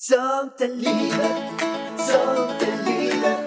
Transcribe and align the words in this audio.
Sånt 0.00 0.60
är 0.60 0.68
livet, 0.68 1.42
sånt 1.98 2.62
är 2.62 2.84
livet. 2.86 3.38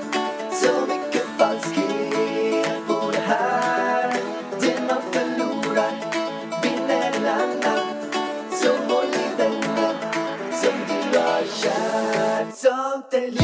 Så 0.51 0.85
mycket 0.87 1.25
falskhet 1.37 2.87
på 2.87 3.11
det 3.11 3.19
här. 3.19 4.13
Det 4.61 4.81
man 4.87 5.01
förlorar 5.11 5.91
vinner 6.63 7.11
en 7.15 7.25
annan. 7.25 7.85
Så 8.51 8.93
håll 8.93 9.05
i 9.05 9.37
vännen 9.37 9.95
som 10.51 10.73
du 10.87 11.17
har 11.19 11.43
kär. 11.61 12.45
Sånt 12.53 13.13
är 13.13 13.21
livet, 13.21 13.40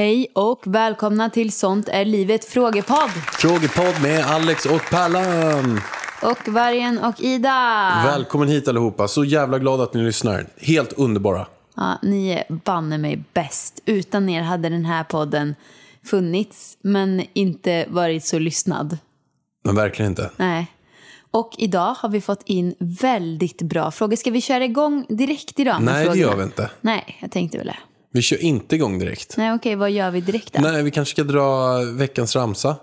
Hej 0.00 0.26
och 0.32 0.62
välkomna 0.66 1.30
till 1.30 1.52
Sånt 1.52 1.88
är 1.88 2.04
livet 2.04 2.44
frågepodd. 2.44 3.10
Frågepodd 3.32 4.02
med 4.02 4.24
Alex 4.26 4.66
och 4.66 4.80
Pallan. 4.90 5.80
Och 6.22 6.48
Vargen 6.48 6.98
och 6.98 7.20
Ida. 7.20 7.50
Välkommen 8.04 8.48
hit 8.48 8.68
allihopa. 8.68 9.08
Så 9.08 9.24
jävla 9.24 9.58
glad 9.58 9.80
att 9.80 9.94
ni 9.94 10.02
lyssnar. 10.02 10.46
Helt 10.60 10.92
underbara. 10.92 11.46
Ja, 11.76 11.98
ni 12.02 12.30
är 12.30 12.44
banne 12.48 12.98
mig 12.98 13.24
bäst. 13.32 13.80
Utan 13.86 14.28
er 14.28 14.42
hade 14.42 14.68
den 14.68 14.84
här 14.84 15.04
podden 15.04 15.54
funnits 16.04 16.78
men 16.82 17.22
inte 17.32 17.86
varit 17.88 18.24
så 18.24 18.38
lyssnad. 18.38 18.98
Men 19.64 19.74
verkligen 19.74 20.12
inte. 20.12 20.30
Nej. 20.36 20.66
Och 21.30 21.54
idag 21.58 21.94
har 21.94 22.08
vi 22.08 22.20
fått 22.20 22.42
in 22.46 22.74
väldigt 22.78 23.62
bra 23.62 23.90
frågor. 23.90 24.16
Ska 24.16 24.30
vi 24.30 24.40
köra 24.40 24.64
igång 24.64 25.06
direkt 25.08 25.60
idag 25.60 25.82
med 25.82 25.94
Nej, 25.94 26.04
det 26.04 26.10
frågorna? 26.10 26.30
gör 26.30 26.36
vi 26.36 26.42
inte. 26.42 26.70
Nej, 26.80 27.18
jag 27.20 27.30
tänkte 27.30 27.58
väl 27.58 27.66
det. 27.66 27.76
Vi 28.12 28.22
kör 28.22 28.42
inte 28.42 28.74
igång 28.74 28.98
direkt. 28.98 29.36
Nej, 29.36 29.52
okej, 29.52 29.74
vad 29.74 29.90
gör 29.90 30.10
vi 30.10 30.20
direkt 30.20 30.52
då? 30.52 30.60
Nej, 30.62 30.82
vi 30.82 30.90
kanske 30.90 31.12
ska 31.14 31.24
dra 31.24 31.78
veckans 31.84 32.36
ramsa. 32.36 32.76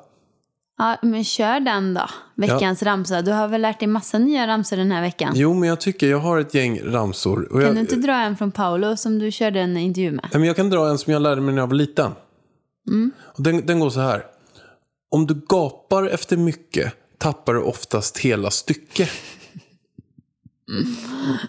Ja, 0.78 0.98
men 1.02 1.24
kör 1.24 1.60
den 1.60 1.94
då. 1.94 2.10
Veckans 2.36 2.84
ramsa. 2.84 3.22
Du 3.22 3.32
har 3.32 3.48
väl 3.48 3.62
lärt 3.62 3.80
dig 3.80 3.88
massa 3.88 4.18
nya 4.18 4.48
ramsor 4.48 4.78
den 4.78 4.92
här 4.92 5.02
veckan? 5.02 5.34
Jo, 5.36 5.54
men 5.54 5.70
jag 5.70 5.82
tycker 5.82 6.08
jag 6.08 6.20
har 6.20 6.40
ett 6.40 6.54
gäng 6.54 6.80
ramsor. 6.84 7.54
Och 7.54 7.62
jag, 7.62 7.68
Kan 7.68 7.76
du 7.76 7.82
inte 7.82 7.96
dra 7.96 8.14
en 8.14 8.38
från 8.38 8.52
Paolo 8.52 8.98
som 8.98 9.20
du 9.20 9.32
körde 9.32 9.60
en 9.60 9.78
intervju 9.78 10.12
med? 10.12 10.30
Nej, 10.32 10.40
men 10.40 10.48
jag 10.48 10.56
kan 10.56 10.70
dra 10.70 10.90
en 10.90 10.98
som 10.98 11.14
jag 11.14 11.22
lärde 11.22 11.42
mig 11.42 11.54
när 11.54 11.62
jag 11.62 11.68
var 11.68 11.76
liten. 11.76 12.12
Mm. 12.88 13.12
Och 13.20 13.44
den, 13.44 13.66
den 13.66 13.80
går 13.80 13.90
så 13.90 14.00
här. 14.00 14.26
Om 15.12 15.28
du 15.28 15.42
gapar 15.50 16.08
efter 16.08 16.38
mycket 16.38 16.94
tappar 17.18 17.54
du 17.54 17.62
oftast 17.62 18.18
hela 18.18 18.52
stycke. 18.52 19.10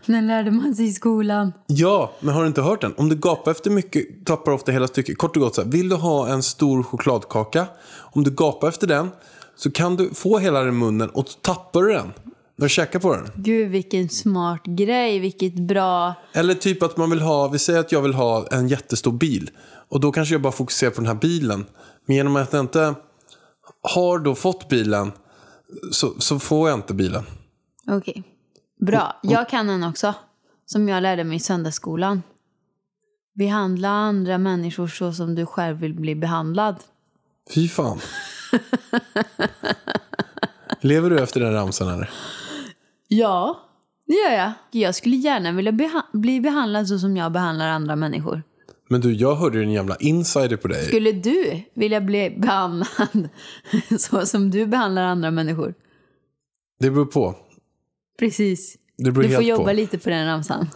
Den 0.07 0.27
lärde 0.27 0.51
man 0.51 0.75
sig 0.75 0.87
i 0.87 0.93
skolan. 0.93 1.53
Ja, 1.67 2.13
men 2.21 2.35
har 2.35 2.43
du 2.43 2.49
inte 2.49 2.63
hört 2.63 2.81
den? 2.81 2.95
Om 2.97 3.09
du 3.09 3.17
gapar 3.17 3.51
efter 3.51 3.71
mycket 3.71 4.27
tappar 4.27 4.53
du 4.53 4.57
ofta 4.57 4.73
hela 4.73 4.87
stycket. 4.87 5.19
Kort 5.19 5.37
och 5.37 5.43
gott 5.43 5.55
så 5.55 5.63
här, 5.63 5.69
vill 5.69 5.89
du 5.89 5.97
ha 5.97 6.29
en 6.29 6.43
stor 6.43 6.83
chokladkaka? 6.83 7.67
Om 7.99 8.25
du 8.25 8.31
gapar 8.31 8.69
efter 8.69 8.87
den 8.87 9.11
så 9.57 9.71
kan 9.71 9.97
du 9.97 10.11
få 10.15 10.39
hela 10.39 10.61
den 10.61 10.69
i 10.69 10.73
munnen 10.73 11.11
och 11.11 11.27
tappar 11.43 11.83
du 11.83 11.93
den 11.93 12.13
när 12.57 12.65
du 12.65 12.69
käkar 12.69 12.99
på 12.99 13.15
den. 13.15 13.31
Gud, 13.35 13.71
vilken 13.71 14.09
smart 14.09 14.65
grej. 14.65 15.19
Vilket 15.19 15.55
bra... 15.55 16.15
Eller 16.33 16.55
typ 16.55 16.83
att 16.83 16.97
man 16.97 17.11
vill 17.11 17.21
ha, 17.21 17.49
vi 17.49 17.59
säger 17.59 17.81
att 17.81 17.93
jag 17.93 18.03
vill 18.03 18.15
ha 18.15 18.47
en 18.47 18.69
jättestor 18.69 19.13
bil. 19.13 19.51
Och 19.89 20.01
då 20.01 20.13
kanske 20.13 20.35
jag 20.35 20.43
bara 20.43 20.53
fokuserar 20.53 20.91
på 20.91 21.01
den 21.01 21.07
här 21.07 21.15
bilen. 21.15 21.67
Men 22.07 22.17
genom 22.17 22.37
att 22.37 22.53
jag 22.53 22.61
inte 22.61 22.95
har 23.83 24.19
då 24.19 24.35
fått 24.35 24.69
bilen 24.69 25.13
så, 25.93 26.15
så 26.19 26.39
får 26.39 26.69
jag 26.69 26.79
inte 26.79 26.95
bilen. 26.95 27.25
Okej. 27.87 28.23
Bra. 28.79 29.21
Jag 29.23 29.48
kan 29.48 29.69
en 29.71 29.84
också. 29.84 30.15
Som 30.67 30.89
jag 30.89 31.03
lärde 31.03 31.25
mig 31.25 31.37
i 31.37 31.41
söndagsskolan. 31.41 32.23
Behandla 33.34 33.89
andra 33.89 34.39
människor 34.39 34.89
så 34.89 35.12
som 35.12 35.34
du 35.34 35.47
själv 35.47 35.77
vill 35.77 35.95
bli 35.95 36.15
behandlad. 36.15 36.77
Fy 37.55 37.69
fan. 37.69 38.00
Lever 40.81 41.11
du 41.11 41.19
efter 41.22 41.41
den 41.41 41.53
ramsan 41.53 41.89
eller? 41.89 42.11
Ja, 43.09 43.61
det 44.06 44.15
gör 44.15 44.33
jag. 44.39 44.53
Jag 44.71 44.95
skulle 44.95 45.16
gärna 45.16 45.53
vilja 45.53 45.72
beha- 45.72 46.03
bli 46.12 46.41
behandlad 46.41 46.89
så 46.89 46.99
som 46.99 47.16
jag 47.16 47.33
behandlar 47.33 47.69
andra 47.69 47.97
människor. 47.97 48.43
Men 48.91 49.00
du, 49.00 49.12
jag 49.12 49.34
hörde 49.37 49.59
ju 49.59 49.65
en 49.65 49.72
jävla 49.72 49.97
insider 49.97 50.56
på 50.56 50.69
dig. 50.69 50.87
Skulle 50.87 51.12
du 51.12 51.62
vilja 51.75 52.00
bli 52.00 52.31
behandlad 52.39 53.28
så 53.99 54.27
som 54.27 54.50
du 54.50 54.66
behandlar 54.66 55.03
andra 55.03 55.31
människor? 55.31 55.75
Det 56.81 56.91
beror 56.91 57.06
på. 57.06 57.34
Beror 58.99 59.23
Du 59.23 59.29
får 59.29 59.43
jobba 59.43 59.65
på. 59.65 59.73
lite 59.73 59.99
på 59.99 60.11
den 60.11 60.27
ramsan. 60.27 60.69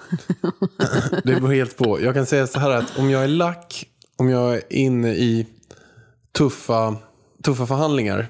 Det 1.24 1.34
beror 1.40 1.52
helt 1.52 1.76
på. 1.76 2.00
Jag 2.02 2.14
kan 2.14 2.26
säga 2.26 2.46
så 2.46 2.58
här 2.58 2.70
att 2.70 2.98
om 2.98 3.10
jag 3.10 3.24
är 3.24 3.28
lack, 3.28 3.84
om 4.16 4.28
jag 4.28 4.54
är 4.54 4.62
inne 4.72 5.08
i 5.14 5.46
tuffa, 6.32 6.96
tuffa 7.42 7.66
förhandlingar 7.66 8.28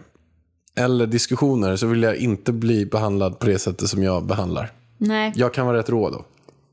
eller 0.77 1.07
diskussioner 1.07 1.77
så 1.77 1.87
vill 1.87 2.03
jag 2.03 2.17
inte 2.17 2.53
bli 2.53 2.87
behandlad 2.87 3.39
på 3.39 3.47
det 3.47 3.59
sättet 3.59 3.89
som 3.89 4.03
jag 4.03 4.27
behandlar. 4.27 4.73
Nej, 4.99 5.33
Jag 5.35 5.55
kan 5.55 5.67
vara 5.67 5.79
rätt 5.79 5.89
rå 5.89 6.11
då. 6.11 6.25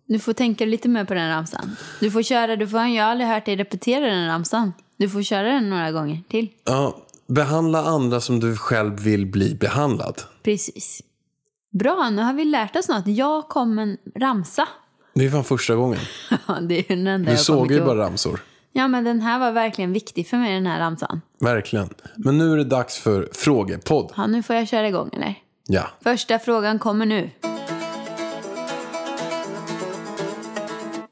du 0.06 0.20
får 0.20 0.34
tänka 0.34 0.66
lite 0.66 0.90
mer 0.90 1.06
på 1.06 1.14
den 1.14 1.30
ramsan. 1.30 1.76
Du 2.00 2.12
får 2.12 2.22
köra, 2.24 2.56
du 2.56 2.68
får, 2.68 2.80
jag 2.80 3.04
har 3.04 3.12
aldrig 3.12 3.30
hört 3.30 3.46
dig 3.46 3.56
repetera 3.56 4.06
den 4.06 4.28
ramsan. 4.28 4.74
Du 4.98 5.10
får 5.10 5.24
köra 5.24 5.48
den 5.48 5.70
några 5.70 5.92
gånger 5.92 6.22
till. 6.30 6.48
Ja, 6.66 6.98
behandla 7.28 7.84
andra 7.84 8.22
som 8.22 8.40
du 8.40 8.56
själv 8.58 9.00
vill 9.00 9.26
bli 9.26 9.56
behandlad. 9.56 10.22
Precis. 10.44 11.02
Bra, 11.72 12.10
nu 12.10 12.22
har 12.22 12.34
vi 12.34 12.46
lärt 12.46 12.76
oss 12.76 12.90
något. 12.90 13.08
Jag 13.08 13.48
kom 13.50 13.80
en 13.80 13.98
ramsa. 14.16 14.68
Det 15.14 15.26
är 15.26 15.30
fan 15.30 15.44
första 15.44 15.76
gången. 15.76 16.00
Ja, 16.48 16.60
det 16.62 16.80
är 16.80 16.96
den 16.96 17.08
enda 17.08 17.26
Du 17.26 17.32
jag 17.32 17.40
såg 17.40 17.72
ju 17.72 17.78
ihåg. 17.78 17.86
bara 17.88 17.98
ramsor. 18.06 18.40
Ja, 18.72 18.88
men 18.88 19.04
den 19.04 19.22
här 19.22 19.40
var 19.40 19.52
verkligen 19.52 19.94
viktig 19.94 20.28
för 20.28 20.38
mig, 20.38 20.54
den 20.54 20.66
här 20.68 20.80
ramsan. 20.80 21.22
Verkligen. 21.40 21.90
Men 22.16 22.38
nu 22.38 22.52
är 22.54 22.58
det 22.58 22.64
dags 22.64 22.98
för 23.00 23.30
frågepodd. 23.34 24.14
Ja, 24.18 24.28
nu 24.28 24.44
får 24.44 24.56
jag 24.56 24.68
köra 24.68 24.88
igång, 24.88 25.10
eller? 25.14 25.36
Ja. 25.68 25.88
Första 26.04 26.40
frågan 26.40 26.80
kommer 26.80 27.06
nu. 27.06 27.30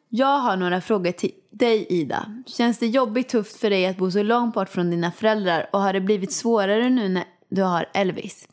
Jag 0.10 0.40
har 0.40 0.58
några 0.58 0.82
frågor 0.82 1.12
till 1.12 1.32
dig, 1.52 1.86
Ida. 1.90 2.26
Känns 2.46 2.78
det 2.80 2.88
jobbigt 2.88 3.30
tufft 3.30 3.56
för 3.60 3.70
dig 3.70 3.86
att 3.88 3.98
bo 3.98 4.12
så 4.12 4.24
långt 4.24 4.54
bort 4.54 4.70
från 4.70 4.90
dina 4.92 5.12
föräldrar 5.12 5.70
och 5.74 5.82
har 5.82 5.94
det 5.94 6.02
blivit 6.02 6.34
svårare 6.34 6.90
nu 6.90 7.10
när 7.10 7.24
du 7.50 7.62
har 7.62 7.90
Elvis? 7.94 8.48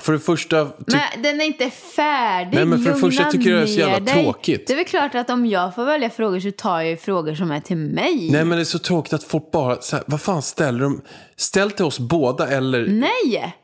För 0.00 0.12
det 0.12 0.18
första, 0.18 0.68
Men 0.86 1.22
den 1.22 1.40
är 1.40 1.44
inte 1.44 1.70
färdig. 1.70 2.54
Nej, 2.54 2.64
men 2.64 2.82
för 2.82 2.90
det 2.90 2.96
första 2.96 3.24
tycker 3.24 3.50
jag 3.50 3.58
det 3.58 3.62
är 3.62 3.66
så 3.66 3.78
jävla 3.78 4.00
dig. 4.00 4.24
tråkigt. 4.24 4.66
Det 4.66 4.72
är 4.72 4.76
väl 4.76 4.84
klart 4.84 5.14
att 5.14 5.30
om 5.30 5.46
jag 5.46 5.74
får 5.74 5.84
välja 5.84 6.10
frågor 6.10 6.40
så 6.40 6.50
tar 6.50 6.80
jag 6.80 6.90
ju 6.90 6.96
frågor 6.96 7.34
som 7.34 7.50
är 7.50 7.60
till 7.60 7.76
mig. 7.76 8.28
nej 8.32 8.44
men 8.44 8.58
det 8.58 8.62
är 8.62 8.64
så 8.64 8.78
tråkigt 8.78 9.12
att 9.12 9.24
folk 9.24 9.50
bara, 9.50 9.80
så 9.80 9.96
här, 9.96 10.04
vad 10.06 10.20
fan 10.20 10.42
ställer 10.42 10.80
de? 10.80 11.00
Ställ 11.36 11.70
till 11.70 11.84
oss 11.84 11.98
båda 11.98 12.48
eller 12.48 12.86
Nej! 12.86 13.56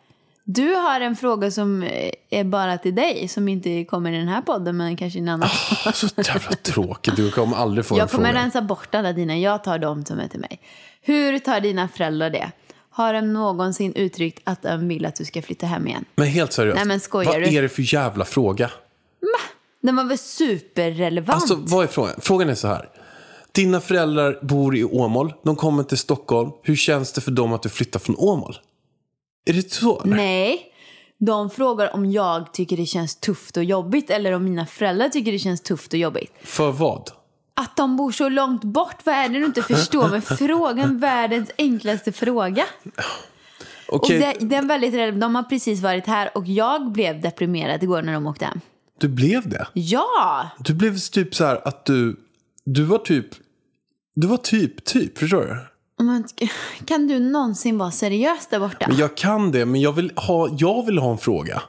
Du 0.45 0.75
har 0.75 1.01
en 1.01 1.17
fråga 1.17 1.51
som 1.51 1.83
är 2.31 2.45
bara 2.45 2.79
till 2.79 2.95
dig, 2.95 3.29
som 3.29 3.49
inte 3.49 3.85
kommer 3.85 4.13
i 4.13 4.17
den 4.17 4.29
här 4.29 4.43
podden, 4.43 4.77
men 4.77 4.97
kanske 4.97 5.19
i 5.19 5.23
en 5.23 5.29
annan. 5.29 5.49
Så 5.95 6.09
jävla 6.17 6.51
tråkigt, 6.63 7.17
du 7.17 7.31
kommer 7.31 7.57
aldrig 7.57 7.87
få 7.87 7.95
jag 7.95 8.03
en 8.03 8.09
kommer 8.09 8.29
fråga. 8.29 8.43
rensa 8.43 8.63
bort 8.63 8.95
alla 8.95 9.13
dina, 9.13 9.39
jag 9.39 9.65
tar 9.65 9.79
dem 9.79 10.05
som 10.05 10.19
är 10.19 10.29
till 10.29 10.41
mig. 10.41 10.61
Hur 11.03 11.39
tar 11.39 11.61
dina 11.61 11.89
föräldrar 11.89 12.31
det? 12.31 12.51
Har 12.95 13.13
de 13.15 13.33
någonsin 13.33 13.93
uttryckt 13.95 14.41
att 14.45 14.63
de 14.63 14.89
vill 14.89 15.07
att 15.07 15.17
du 15.17 15.25
ska 15.25 15.43
flytta 15.43 15.67
hem 15.67 15.87
igen? 15.87 16.05
Men 16.15 16.27
helt 16.27 16.53
seriöst, 16.53 16.77
Nej, 16.77 16.85
men 16.85 17.01
skojar 17.01 17.33
vad 17.33 17.41
du? 17.43 17.57
är 17.57 17.63
det 17.63 17.69
för 17.69 17.95
jävla 17.95 18.25
fråga? 18.25 18.71
Den 19.83 19.97
var 19.97 20.05
väl 20.05 20.19
superrelevant? 20.19 21.43
Alltså 21.43 21.55
vad 21.61 21.85
är 21.85 21.89
frågan? 21.89 22.15
Frågan 22.21 22.49
är 22.49 22.55
så 22.55 22.69
här. 22.69 22.89
Dina 23.53 23.81
föräldrar 23.81 24.39
bor 24.43 24.77
i 24.77 24.85
Åmål, 24.85 25.35
de 25.45 25.57
kommer 25.57 25.83
till 25.83 25.99
Stockholm. 25.99 26.51
Hur 26.63 26.77
känns 26.77 27.13
det 27.13 27.21
för 27.21 27.31
dem 27.31 27.53
att 27.53 27.63
du 27.63 27.69
flyttar 27.69 28.01
från 28.01 28.17
Åmål? 28.19 28.57
Är 29.45 29.53
det 29.53 29.73
så? 29.73 30.03
Nej. 30.05 30.69
De 31.19 31.51
frågar 31.51 31.95
om 31.95 32.11
jag 32.11 32.53
tycker 32.55 32.77
det 32.77 32.87
känns 32.87 33.17
tufft 33.17 33.57
och 33.57 33.65
jobbigt 33.65 34.11
eller 34.11 34.33
om 34.33 34.45
mina 34.45 34.67
föräldrar 34.67 35.09
tycker 35.09 35.33
det 35.33 35.39
känns 35.39 35.61
tufft 35.61 35.93
och 35.93 35.99
jobbigt. 35.99 36.33
För 36.43 36.71
vad? 36.73 37.11
Att 37.55 37.77
de 37.77 37.97
bor 37.97 38.13
så 38.13 38.29
långt 38.29 38.65
bort, 38.65 38.97
vad 39.05 39.15
är 39.15 39.29
det 39.29 39.39
du 39.39 39.45
inte 39.45 39.63
förstår 39.63 40.09
med 40.09 40.25
frågan? 40.25 40.99
Världens 41.01 41.51
enklaste 41.59 42.13
fråga. 42.13 42.65
Okej, 43.89 44.17
Och 44.17 44.47
det, 44.47 44.57
är 44.57 44.63
väldigt 44.63 44.95
relevant. 44.95 45.21
De 45.21 45.35
har 45.35 45.43
precis 45.43 45.81
varit 45.81 46.07
här 46.07 46.31
och 46.39 46.47
jag 46.47 46.93
blev 46.93 47.21
deprimerad 47.21 47.83
igår 47.83 48.03
när 48.03 48.13
de 48.13 48.27
åkte 48.27 48.45
hem. 48.45 48.61
du 49.01 49.09
blev 49.09 49.49
det? 49.49 49.67
Ja! 49.73 50.51
Du 50.59 50.75
blev 50.75 50.99
typ 50.99 51.35
så 51.35 51.45
här 51.45 51.69
att 51.69 51.85
du, 51.85 52.17
du 52.65 52.83
var 52.83 52.99
typ, 52.99 53.27
du 54.15 54.27
var 54.27 54.37
typ, 54.37 54.85
typ, 54.85 55.19
förstår 55.19 55.41
du? 55.41 55.57
Men, 56.05 56.25
kan 56.85 57.09
du 57.09 57.19
någonsin 57.19 57.79
vara 57.79 57.91
seriös 57.91 58.47
där 58.47 58.59
borta? 58.61 58.87
Men 58.89 58.97
jag 58.97 59.17
kan 59.17 59.53
det, 59.53 59.67
men 59.67 59.81
jag 59.81 59.93
vill 59.93 60.13
ha, 60.17 60.49
jag 60.59 60.87
vill 60.87 60.99
ha 60.99 61.11
en 61.13 61.19
fråga. 61.19 61.63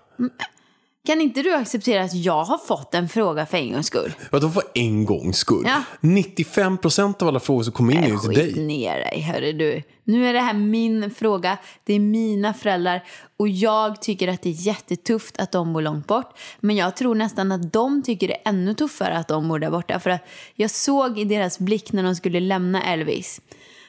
Kan 1.05 1.21
inte 1.21 1.41
du 1.41 1.53
acceptera 1.55 2.03
att 2.03 2.13
jag 2.13 2.43
har 2.43 2.57
fått 2.57 2.93
en 2.93 3.09
fråga 3.09 3.45
för 3.45 3.57
en 3.57 3.71
gångs 3.71 3.87
skull? 3.87 4.13
Vadå 4.31 4.49
för 4.49 4.63
en 4.73 5.05
gångs 5.05 5.37
skull? 5.37 5.63
Ja. 5.65 5.83
95% 6.01 7.21
av 7.21 7.27
alla 7.27 7.39
frågor 7.39 7.63
som 7.63 7.73
kommer 7.73 7.93
in 7.93 8.03
är 8.03 8.07
ju 8.07 8.17
till 8.17 8.29
Skit 8.29 8.55
dig. 8.55 8.65
ner 8.65 8.95
dig, 8.99 9.21
hörru 9.21 9.51
du. 9.53 9.83
Nu 10.03 10.27
är 10.27 10.33
det 10.33 10.39
här 10.39 10.53
min 10.53 11.11
fråga. 11.11 11.57
Det 11.83 11.93
är 11.93 11.99
mina 11.99 12.53
föräldrar. 12.53 13.03
Och 13.37 13.47
jag 13.47 14.01
tycker 14.01 14.27
att 14.27 14.41
det 14.41 14.49
är 14.49 14.67
jättetufft 14.67 15.39
att 15.39 15.51
de 15.51 15.73
bor 15.73 15.81
långt 15.81 16.07
bort. 16.07 16.37
Men 16.59 16.75
jag 16.75 16.95
tror 16.95 17.15
nästan 17.15 17.51
att 17.51 17.73
de 17.73 18.03
tycker 18.03 18.27
det 18.27 18.33
är 18.33 18.41
ännu 18.49 18.73
tuffare 18.73 19.17
att 19.17 19.27
de 19.27 19.47
bor 19.47 19.59
där 19.59 19.71
borta. 19.71 19.99
För 19.99 20.09
att 20.09 20.21
jag 20.55 20.71
såg 20.71 21.19
i 21.19 21.25
deras 21.25 21.59
blick 21.59 21.91
när 21.93 22.03
de 22.03 22.15
skulle 22.15 22.39
lämna 22.39 22.83
Elvis. 22.83 23.41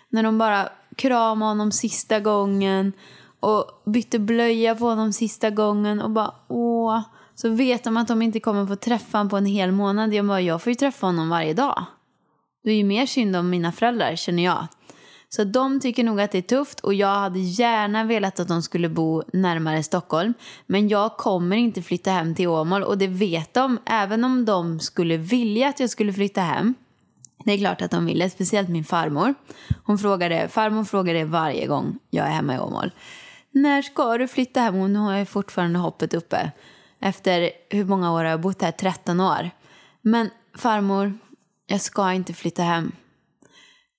När 0.08 0.22
de 0.22 0.38
bara 0.38 0.68
kramade 0.96 1.50
honom 1.50 1.72
sista 1.72 2.20
gången. 2.20 2.92
Och 3.44 3.82
bytte 3.84 4.18
blöja 4.18 4.74
på 4.74 4.84
honom 4.84 5.12
sista 5.12 5.50
gången. 5.50 6.00
Och 6.00 6.10
bara 6.10 6.34
åh. 6.48 7.00
Så 7.34 7.48
vet 7.48 7.84
de 7.84 7.96
att 7.96 8.08
de 8.08 8.22
inte 8.22 8.40
kommer 8.40 8.66
få 8.66 8.76
träffa 8.76 9.18
honom 9.18 9.30
på 9.30 9.36
en 9.36 9.46
hel 9.46 9.72
månad. 9.72 10.14
Jag 10.14 10.26
bara, 10.26 10.40
jag 10.40 10.62
får 10.62 10.70
ju 10.70 10.74
träffa 10.74 11.06
honom 11.06 11.28
varje 11.28 11.54
dag. 11.54 11.84
Det 12.64 12.70
är 12.70 12.76
ju 12.76 12.84
mer 12.84 13.06
synd 13.06 13.36
om 13.36 13.50
mina 13.50 13.72
föräldrar 13.72 14.16
känner 14.16 14.44
jag. 14.44 14.66
Så 15.28 15.44
de 15.44 15.80
tycker 15.80 16.04
nog 16.04 16.20
att 16.20 16.32
det 16.32 16.38
är 16.38 16.42
tufft 16.42 16.80
och 16.80 16.94
jag 16.94 17.14
hade 17.14 17.38
gärna 17.38 18.04
velat 18.04 18.40
att 18.40 18.48
de 18.48 18.62
skulle 18.62 18.88
bo 18.88 19.22
närmare 19.32 19.82
Stockholm. 19.82 20.34
Men 20.66 20.88
jag 20.88 21.16
kommer 21.16 21.56
inte 21.56 21.82
flytta 21.82 22.10
hem 22.10 22.34
till 22.34 22.48
Åmål 22.48 22.82
och 22.82 22.98
det 22.98 23.06
vet 23.06 23.54
de. 23.54 23.78
Även 23.86 24.24
om 24.24 24.44
de 24.44 24.80
skulle 24.80 25.16
vilja 25.16 25.68
att 25.68 25.80
jag 25.80 25.90
skulle 25.90 26.12
flytta 26.12 26.40
hem. 26.40 26.74
Det 27.44 27.52
är 27.52 27.58
klart 27.58 27.82
att 27.82 27.90
de 27.90 28.06
ville, 28.06 28.30
speciellt 28.30 28.68
min 28.68 28.84
farmor. 28.84 29.34
Hon 29.84 29.98
frågade, 29.98 30.48
farmor 30.48 30.84
frågar 30.84 31.14
det 31.14 31.24
varje 31.24 31.66
gång 31.66 31.98
jag 32.10 32.26
är 32.26 32.30
hemma 32.30 32.54
i 32.54 32.58
Åmål. 32.58 32.90
När 33.54 33.82
ska 33.82 34.18
du 34.18 34.28
flytta 34.28 34.60
hem? 34.60 34.74
Hon 34.74 34.96
har 34.96 35.18
ju 35.18 35.24
fortfarande 35.24 35.78
hoppet 35.78 36.14
uppe. 36.14 36.52
Efter 37.00 37.50
hur 37.70 37.84
många 37.84 38.12
år 38.12 38.18
har 38.18 38.24
jag 38.24 38.40
bott 38.40 38.62
här? 38.62 38.70
13 38.72 39.20
år. 39.20 39.50
Men 40.02 40.30
farmor, 40.56 41.18
jag 41.66 41.80
ska 41.80 42.12
inte 42.12 42.32
flytta 42.32 42.62
hem. 42.62 42.92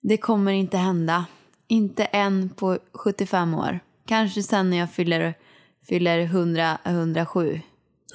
Det 0.02 0.18
kommer 0.18 0.52
inte 0.52 0.78
hända. 0.78 1.26
Inte 1.68 2.06
än 2.06 2.50
på 2.50 2.78
75 2.94 3.54
år. 3.54 3.80
Kanske 4.06 4.44
sen 4.44 4.70
när 4.70 4.78
jag 4.78 4.92
fyller, 4.92 5.34
fyller 5.88 6.20
100, 6.20 6.78
107. 6.84 7.62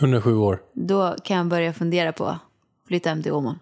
107 0.01 0.37
år. 0.37 0.63
Då 0.73 1.17
kan 1.25 1.37
jag 1.37 1.47
börja 1.47 1.73
fundera 1.73 2.13
på 2.13 2.27
att 2.27 2.39
flytta 2.89 3.09
hem 3.09 3.23
till 3.23 3.33
Åmål. 3.33 3.59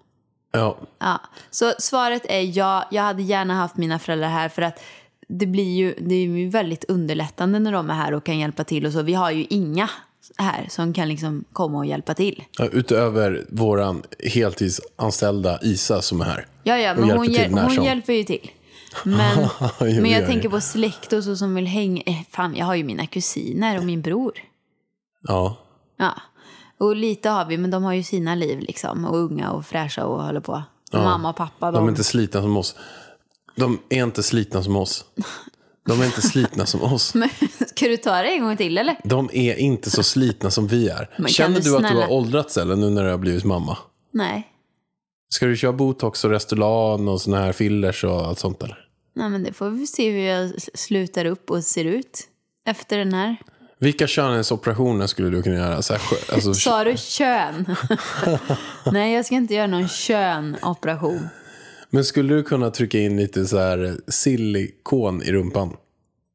Ja. 0.52 0.76
Ja. 0.98 1.20
Så 1.50 1.72
svaret 1.78 2.22
är 2.28 2.58
ja, 2.58 2.88
jag 2.90 3.02
hade 3.02 3.22
gärna 3.22 3.54
haft 3.54 3.76
mina 3.76 3.98
föräldrar 3.98 4.28
här 4.28 4.48
för 4.48 4.62
att 4.62 4.80
det 5.28 5.46
blir 5.46 5.76
ju, 5.76 5.94
det 6.00 6.14
är 6.14 6.26
ju 6.26 6.48
väldigt 6.48 6.84
underlättande 6.88 7.58
när 7.58 7.72
de 7.72 7.90
är 7.90 7.94
här 7.94 8.14
och 8.14 8.24
kan 8.24 8.38
hjälpa 8.38 8.64
till 8.64 8.86
och 8.86 8.92
så. 8.92 9.02
Vi 9.02 9.14
har 9.14 9.30
ju 9.30 9.46
inga 9.50 9.90
här 10.36 10.66
som 10.70 10.92
kan 10.92 11.08
liksom 11.08 11.44
komma 11.52 11.78
och 11.78 11.86
hjälpa 11.86 12.14
till. 12.14 12.44
Ja, 12.58 12.66
Utöver 12.72 13.46
våran 13.48 14.02
heltidsanställda 14.24 15.58
Isa 15.62 16.02
som 16.02 16.20
är 16.20 16.24
här. 16.24 16.46
Ja, 16.62 16.78
ja, 16.78 16.94
men 16.94 17.10
hon, 17.10 17.26
hjäl- 17.26 17.52
hon 17.58 17.70
som. 17.70 17.84
hjälper 17.84 18.12
ju 18.12 18.24
till. 18.24 18.50
Men, 19.04 19.38
Jo, 19.60 19.68
men 19.80 20.10
jag 20.10 20.20
gör 20.20 20.26
tänker 20.26 20.48
på 20.48 20.60
släkt 20.60 21.12
och 21.12 21.24
så 21.24 21.36
som 21.36 21.54
vill 21.54 21.66
hänga. 21.66 22.02
Eh, 22.06 22.14
fan, 22.30 22.56
jag 22.56 22.66
har 22.66 22.74
ju 22.74 22.84
mina 22.84 23.06
kusiner 23.06 23.78
och 23.78 23.84
min 23.84 24.02
bror. 24.02 24.32
Ja. 25.22 25.56
Ja. 25.98 26.12
Och 26.78 26.96
lite 26.96 27.28
har 27.28 27.44
vi, 27.44 27.58
men 27.58 27.70
de 27.70 27.84
har 27.84 27.92
ju 27.92 28.02
sina 28.02 28.34
liv 28.34 28.60
liksom. 28.60 29.04
Och 29.04 29.16
unga 29.16 29.50
och 29.50 29.66
fräscha 29.66 30.04
och 30.06 30.22
håller 30.24 30.40
på. 30.40 30.62
Mamma 30.92 31.30
och 31.30 31.36
pappa, 31.36 31.66
de... 31.70 31.74
De 31.74 31.84
är 31.84 31.88
inte 31.88 32.04
slitna 32.04 32.40
som 32.42 32.56
oss. 32.56 32.76
De 33.58 33.78
är 33.88 34.02
inte 34.04 34.22
slitna 34.22 34.62
som 34.62 34.76
oss. 34.76 35.04
De 35.86 36.00
är 36.00 36.04
inte 36.06 36.22
slitna 36.22 36.66
som 36.66 36.82
oss. 36.82 37.14
Men, 37.14 37.28
ska 37.66 37.88
du 37.88 37.96
ta 37.96 38.22
det 38.22 38.28
en 38.28 38.42
gång 38.44 38.56
till 38.56 38.78
eller? 38.78 38.96
De 39.04 39.30
är 39.32 39.54
inte 39.54 39.90
så 39.90 40.02
slitna 40.02 40.50
som 40.50 40.66
vi 40.66 40.88
är. 40.88 41.10
kan 41.16 41.28
Känner 41.28 41.54
du 41.60 41.60
du 41.70 41.76
att 41.76 41.82
du 41.82 41.88
snälla- 41.88 42.00
har 42.00 42.12
åldrats 42.12 42.56
eller 42.56 42.76
nu 42.76 42.90
när 42.90 43.04
du 43.04 43.10
har 43.10 43.18
blivit 43.18 43.44
mamma? 43.44 43.78
Nej. 44.12 44.48
Ska 45.30 45.46
du 45.46 45.56
köra 45.56 45.72
botox 45.72 46.24
och 46.24 46.30
Restylane 46.30 47.10
och 47.10 47.20
såna 47.20 47.38
här 47.38 47.52
fillers 47.52 48.04
och 48.04 48.26
allt 48.26 48.38
sånt 48.38 48.62
eller? 48.62 48.78
Nej, 49.14 49.30
men 49.30 49.42
det 49.42 49.52
får 49.52 49.70
vi 49.70 49.86
se 49.86 50.10
hur 50.10 50.18
jag 50.20 50.52
slutar 50.74 51.24
upp 51.24 51.50
och 51.50 51.64
ser 51.64 51.84
ut. 51.84 52.24
Efter 52.68 52.98
den 52.98 53.12
här. 53.14 53.36
Vilka 53.80 54.06
skönhetsoperationer 54.08 55.06
skulle 55.06 55.28
du 55.30 55.42
kunna 55.42 55.56
göra? 55.56 55.82
Så 55.82 55.92
här, 55.92 56.00
skö- 56.00 56.32
alltså, 56.34 56.54
Sa 56.54 56.84
du 56.84 56.94
kön? 56.96 57.76
Nej, 58.92 59.12
jag 59.14 59.26
ska 59.26 59.34
inte 59.34 59.54
göra 59.54 59.66
någon 59.66 59.88
könoperation. 59.88 61.28
Men 61.90 62.04
skulle 62.04 62.34
du 62.34 62.42
kunna 62.42 62.70
trycka 62.70 62.98
in 62.98 63.16
lite 63.16 63.46
så 63.46 63.58
här 63.58 63.96
silikon 64.08 65.22
i 65.22 65.32
rumpan? 65.32 65.76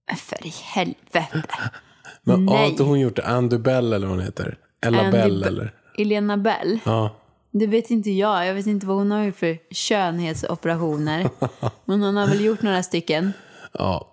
Men 0.07 0.17
För 0.17 0.47
i 0.47 0.53
helvete. 0.63 1.43
Men 2.23 2.47
har 2.47 2.65
inte 2.65 2.83
hon 2.83 2.99
gjort 2.99 3.15
det? 3.15 3.25
Andy 3.25 3.57
Bell 3.57 3.93
eller 3.93 4.07
vad 4.07 4.15
hon 4.15 4.25
heter? 4.25 4.57
Ella 4.85 4.99
Andy 4.99 5.11
Bell 5.11 5.39
Be- 5.41 5.47
eller? 5.47 5.73
Elena 5.97 6.37
Bell. 6.37 6.79
Ja. 6.85 7.15
Det 7.51 7.67
vet 7.67 7.89
inte 7.89 8.11
jag. 8.11 8.47
Jag 8.47 8.53
vet 8.53 8.65
inte 8.67 8.85
vad 8.85 8.97
hon 8.97 9.11
har 9.11 9.23
gjort 9.23 9.35
för 9.35 9.57
skönhetsoperationer. 9.73 11.29
Men 11.85 12.01
hon 12.01 12.15
har 12.17 12.27
väl 12.27 12.45
gjort 12.45 12.61
några 12.61 12.83
stycken. 12.83 13.33
ja. 13.71 14.09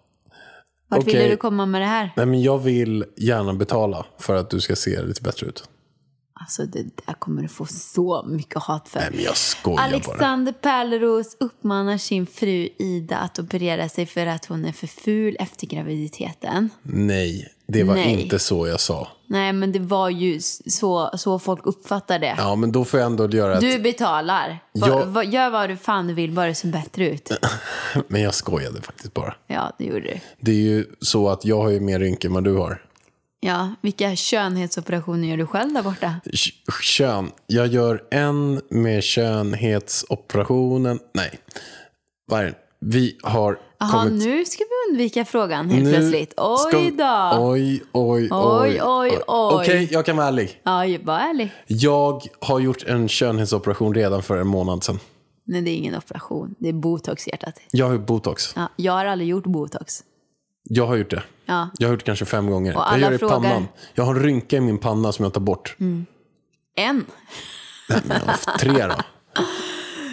Vart 0.88 1.06
ville 1.06 1.18
Okej. 1.18 1.30
du 1.30 1.36
komma 1.36 1.66
med 1.66 1.80
det 1.80 1.86
här? 1.86 2.10
Nej, 2.16 2.26
men 2.26 2.42
jag 2.42 2.58
vill 2.58 3.04
gärna 3.16 3.54
betala 3.54 4.06
för 4.18 4.34
att 4.34 4.50
du 4.50 4.60
ska 4.60 4.76
se 4.76 5.02
lite 5.02 5.22
bättre 5.22 5.46
ut. 5.46 5.68
Alltså 6.40 6.66
det 6.66 6.82
där 7.06 7.14
kommer 7.18 7.42
du 7.42 7.48
få 7.48 7.66
så 7.66 8.24
mycket 8.28 8.62
hat 8.62 8.88
för. 8.88 9.00
Nej, 9.00 9.08
men 9.12 9.22
jag 9.24 9.36
skojar 9.36 9.76
bara. 9.76 9.84
Alexander 9.84 10.52
Pärleros 10.52 11.36
uppmanar 11.40 11.98
sin 11.98 12.26
fru 12.26 12.68
Ida 12.78 13.16
att 13.16 13.38
operera 13.38 13.88
sig 13.88 14.06
för 14.06 14.26
att 14.26 14.44
hon 14.44 14.64
är 14.64 14.72
för 14.72 14.86
ful 14.86 15.36
efter 15.40 15.66
graviditeten. 15.66 16.70
Nej, 16.82 17.48
det 17.66 17.84
var 17.84 17.94
Nej. 17.94 18.22
inte 18.22 18.38
så 18.38 18.66
jag 18.68 18.80
sa. 18.80 19.08
Nej, 19.26 19.52
men 19.52 19.72
det 19.72 19.78
var 19.78 20.10
ju 20.10 20.40
så, 20.66 21.10
så 21.16 21.38
folk 21.38 21.66
uppfattar 21.66 22.18
det. 22.18 22.34
Ja, 22.38 22.54
men 22.54 22.72
då 22.72 22.84
får 22.84 23.00
jag 23.00 23.06
ändå 23.06 23.28
göra 23.30 23.54
ett... 23.54 23.60
Du 23.60 23.78
betalar. 23.78 24.58
Jag- 24.72 25.06
va, 25.06 25.24
gör 25.24 25.50
vad 25.50 25.70
du 25.70 25.76
fan 25.76 26.06
du 26.06 26.14
vill, 26.14 26.32
bara 26.32 26.46
det 26.46 26.54
ser 26.54 26.68
bättre 26.68 27.08
ut. 27.10 27.30
Men 28.08 28.22
jag 28.22 28.34
skojade 28.34 28.82
faktiskt 28.82 29.14
bara. 29.14 29.34
Ja, 29.46 29.72
det 29.78 29.84
gjorde 29.84 30.00
du. 30.00 30.20
Det 30.40 30.50
är 30.50 30.54
ju 30.56 30.86
så 31.00 31.28
att 31.28 31.44
jag 31.44 31.62
har 31.62 31.70
ju 31.70 31.80
mer 31.80 31.98
rynkor 31.98 32.28
än 32.28 32.34
vad 32.34 32.44
du 32.44 32.56
har. 32.56 32.82
Ja, 33.42 33.74
vilka 33.80 34.16
skönhetsoperationer 34.16 35.28
gör 35.28 35.36
du 35.36 35.46
själv 35.46 35.72
där 35.72 35.82
borta? 35.82 36.14
Kön. 36.82 37.30
Jag 37.46 37.66
gör 37.66 38.04
en 38.10 38.60
med 38.70 39.04
skönhetsoperationen. 39.04 40.98
Nej. 41.14 41.38
Vad 42.26 42.40
är 42.40 42.44
det? 42.44 42.54
Vi 42.80 43.18
har 43.22 43.58
Jaha, 43.78 43.90
kommit... 43.90 44.24
nu 44.24 44.44
ska 44.44 44.64
vi 44.64 44.92
undvika 44.92 45.24
frågan 45.24 45.70
helt 45.70 45.84
Nu 45.84 45.92
plötsligt. 45.92 46.34
Oj 46.36 46.90
då! 46.90 47.30
Oj, 47.38 47.82
oj, 47.92 48.22
oj. 48.22 48.28
Oj, 48.30 48.80
oj, 48.82 49.10
oj. 49.26 49.54
Okej, 49.54 49.88
jag 49.90 50.06
kan 50.06 50.16
vara 50.16 50.26
ärlig. 50.26 50.60
Ja, 50.62 50.84
var 51.02 51.18
ärlig. 51.18 51.52
Jag 51.66 52.22
har 52.40 52.60
gjort 52.60 52.82
en 52.82 53.08
skönhetsoperation 53.08 53.94
redan 53.94 54.22
för 54.22 54.36
en 54.36 54.46
månad 54.46 54.84
sedan. 54.84 54.98
Nej, 55.44 55.62
det 55.62 55.70
är 55.70 55.76
ingen 55.76 55.96
operation. 55.96 56.54
Det 56.58 56.68
är 56.68 56.72
botox 56.72 57.26
i 57.28 57.30
hjärtat. 57.30 57.54
Jag 57.70 57.88
har 57.88 57.98
botox. 57.98 58.52
Ja, 58.56 58.68
jag 58.76 58.92
har 58.92 59.04
aldrig 59.04 59.28
gjort 59.28 59.44
botox. 59.44 60.02
Jag 60.62 60.86
har 60.86 60.96
gjort 60.96 61.10
det. 61.10 61.22
Ja. 61.46 61.68
Jag 61.78 61.88
har 61.88 61.92
gjort 61.92 62.00
det 62.00 62.06
kanske 62.06 62.24
fem 62.24 62.50
gånger. 62.50 62.74
Och 62.76 62.80
jag 62.80 62.88
alla 62.88 62.98
gör 63.02 63.10
det 63.10 63.16
i 63.16 63.18
frågar- 63.18 63.36
Mm. 63.36 63.50
pannan. 63.50 63.68
Jag 63.94 64.04
har 64.04 64.14
en 64.14 64.22
rynka 64.22 64.56
i 64.56 64.60
min 64.60 64.78
panna 64.78 65.12
som 65.12 65.22
jag 65.22 65.32
tar 65.32 65.40
bort. 65.40 65.76
En. 65.78 66.06
Nej, 66.76 66.96
men 67.88 68.00
jag 68.08 68.20
har 68.20 68.26
haft 68.26 68.58
tre 68.58 68.86
då. 68.86 68.94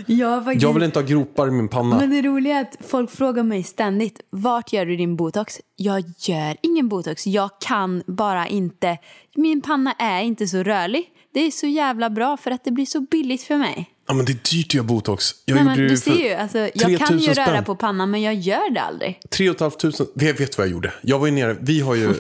Jag, 0.10 0.46
faktiskt... 0.46 0.64
Jag 0.64 0.74
vill 0.74 0.84
inte 0.84 1.00
ha 1.00 1.06
gropar 1.06 1.48
i 1.48 1.52
min 1.52 1.68
panna. 1.68 1.98
Men 1.98 2.10
det 2.10 2.22
roliga 2.22 2.58
är 2.58 2.62
att 2.62 2.78
folk 2.88 3.12
frågar 3.12 3.44
mig 3.44 3.64
ständigt, 3.64 4.22
vart 4.30 4.74
gör 4.74 4.86
du 4.86 4.96
din 4.96 5.16
botox? 5.16 5.60
Jag 5.76 6.04
gör 6.18 6.58
ingen 6.62 6.90
botox, 6.90 7.28
jag 7.28 7.50
kan 7.60 8.04
bara 8.08 8.48
inte, 8.48 8.98
min 9.36 9.62
panna 9.62 9.92
är 9.94 10.22
inte 10.22 10.48
så 10.48 10.58
rörlig. 10.64 11.10
Det 11.34 11.40
är 11.40 11.52
så 11.52 11.68
jävla 11.68 12.10
bra 12.10 12.38
för 12.38 12.52
att 12.52 12.64
det 12.64 12.72
blir 12.72 12.86
så 12.86 13.02
billigt 13.02 13.44
för 13.44 13.58
mig. 13.58 13.90
Ja, 14.08 14.14
men 14.14 14.26
det 14.26 14.32
är 14.32 14.56
dyrt 14.56 14.68
att 14.68 14.74
göra 14.74 14.86
botox. 14.86 15.36
Jag 15.46 15.56
Nej, 15.56 15.64
men 15.64 15.78
det 15.78 15.88
du 15.88 15.98
ser 15.98 16.12
ju, 16.12 16.34
alltså, 16.34 16.58
jag 16.58 16.74
kan 16.74 16.92
ju 16.92 16.98
3000 16.98 17.34
röra 17.34 17.46
spänn. 17.46 17.64
på 17.64 17.76
pannan 17.76 18.12
men 18.12 18.22
jag 18.22 18.34
gör 18.34 18.74
det 18.74 18.82
aldrig. 18.82 19.20
3 19.30 19.54
500. 19.54 20.06
Vet, 20.14 20.40
vet 20.40 20.58
vad 20.58 20.68
jag 20.68 20.72
gjorde? 20.72 20.94
Jag 21.02 21.20
var 21.20 21.28
ju 21.28 21.32
nere, 21.32 21.58
vi 21.62 21.80
har 21.80 21.96
ju 21.96 22.10
eh, 22.10 22.14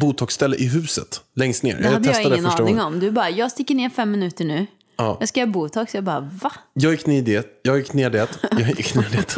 botoxställe 0.00 0.56
i 0.56 0.68
huset. 0.68 1.20
Längst 1.36 1.62
ner. 1.62 1.76
Det 1.82 1.88
hade 1.88 2.08
jag 2.08 2.22
ingen 2.22 2.46
aning 2.46 2.66
gången. 2.66 2.80
om. 2.80 3.00
Du 3.00 3.10
bara, 3.10 3.30
jag 3.30 3.50
sticker 3.50 3.74
ner 3.74 3.90
fem 3.90 4.10
minuter 4.10 4.44
nu. 4.44 4.66
Ja. 4.96 5.16
Jag 5.20 5.28
ska 5.28 5.40
göra 5.40 5.50
botox. 5.50 5.94
Jag 5.94 6.04
bara, 6.04 6.20
va? 6.20 6.52
Jag 6.72 6.92
gick 6.92 7.06
ner 7.06 7.22
dit, 7.22 7.46
jag 7.62 7.78
gick 7.78 7.92
ner 7.92 8.10
dit, 8.10 8.28
jag 8.50 8.68
gick 8.68 8.94
ner 8.94 9.08
dit. 9.16 9.36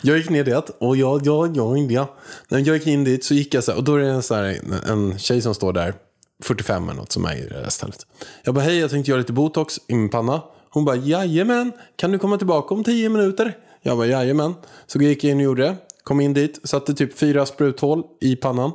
Jag 0.00 0.18
gick 0.18 0.30
ner 0.30 0.44
dit 0.44 0.70
och 0.78 0.96
jag, 0.96 1.26
jag, 1.26 1.56
jag, 1.56 1.92
jag. 1.92 2.08
När 2.48 2.58
jag 2.58 2.76
gick 2.76 2.86
in 2.86 3.04
dit 3.04 3.24
så 3.24 3.34
gick 3.34 3.54
jag 3.54 3.64
så 3.64 3.70
här, 3.70 3.78
och 3.78 3.84
då 3.84 3.94
är 3.94 3.98
det 3.98 4.08
en, 4.08 4.22
så 4.22 4.34
här, 4.34 4.60
en 4.88 5.18
tjej 5.18 5.42
som 5.42 5.54
står 5.54 5.72
där, 5.72 5.94
45 6.42 6.84
eller 6.88 6.94
något 6.94 7.12
som 7.12 7.24
är 7.24 7.36
i 7.36 7.48
det 7.48 7.54
här 7.54 7.68
stället. 7.68 8.06
Jag 8.44 8.54
bara, 8.54 8.64
hej 8.64 8.78
jag 8.78 8.90
tänkte 8.90 9.10
göra 9.10 9.18
lite 9.18 9.32
botox 9.32 9.78
i 9.88 9.94
min 9.94 10.08
panna. 10.08 10.42
Hon 10.72 10.84
bara, 10.84 10.96
jajamän, 10.96 11.72
kan 11.96 12.12
du 12.12 12.18
komma 12.18 12.38
tillbaka 12.38 12.74
om 12.74 12.84
10 12.84 13.08
minuter? 13.08 13.56
Jag 13.82 13.96
bara, 13.96 14.06
jajamän. 14.06 14.54
Så 14.86 14.98
gick 14.98 15.24
jag 15.24 15.30
in 15.30 15.36
och 15.36 15.42
gjorde 15.42 15.62
det, 15.62 15.76
kom 16.02 16.20
in 16.20 16.34
dit, 16.34 16.60
satte 16.64 16.94
typ 16.94 17.18
fyra 17.18 17.46
spruthål 17.46 18.02
i 18.20 18.36
pannan. 18.36 18.72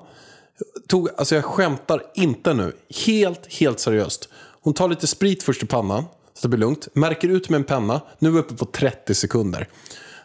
Tog, 0.88 1.10
alltså 1.18 1.36
jag 1.36 1.46
skämtar 1.46 2.04
inte 2.16 2.54
nu, 2.54 2.74
helt, 3.06 3.54
helt 3.54 3.80
seriöst. 3.80 4.30
Hon 4.62 4.74
tar 4.74 4.90
lite 4.90 5.08
sprit 5.08 5.44
först 5.44 5.64
i 5.64 5.66
pannan, 5.66 6.04
så 6.34 6.42
det 6.42 6.48
blir 6.48 6.60
lugnt. 6.60 6.88
Märker 6.94 7.28
ut 7.28 7.50
med 7.50 7.58
en 7.58 7.64
penna, 7.64 8.02
nu 8.20 8.30
är 8.30 8.34
vi 8.34 8.40
uppe 8.40 8.54
på 8.54 8.66
30 8.66 9.16
sekunder. 9.16 9.68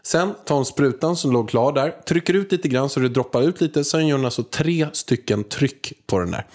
Sen 0.03 0.35
tar 0.45 0.55
hon 0.55 0.67
sprutan 0.67 1.17
som 1.17 1.33
låg 1.33 1.49
klar 1.49 1.73
där, 1.73 1.91
trycker 1.91 2.35
ut 2.35 2.53
lite 2.53 2.69
grann 2.69 2.89
så 2.89 3.01
det 3.01 3.09
droppar 3.09 3.43
ut 3.43 3.61
lite. 3.61 3.85
Sen 3.85 4.07
gör 4.07 4.17
hon 4.17 4.25
alltså 4.25 4.43
tre 4.43 4.87
stycken 4.93 5.45
tryck 5.45 5.93
på 6.07 6.19
den 6.19 6.31
där. 6.31 6.47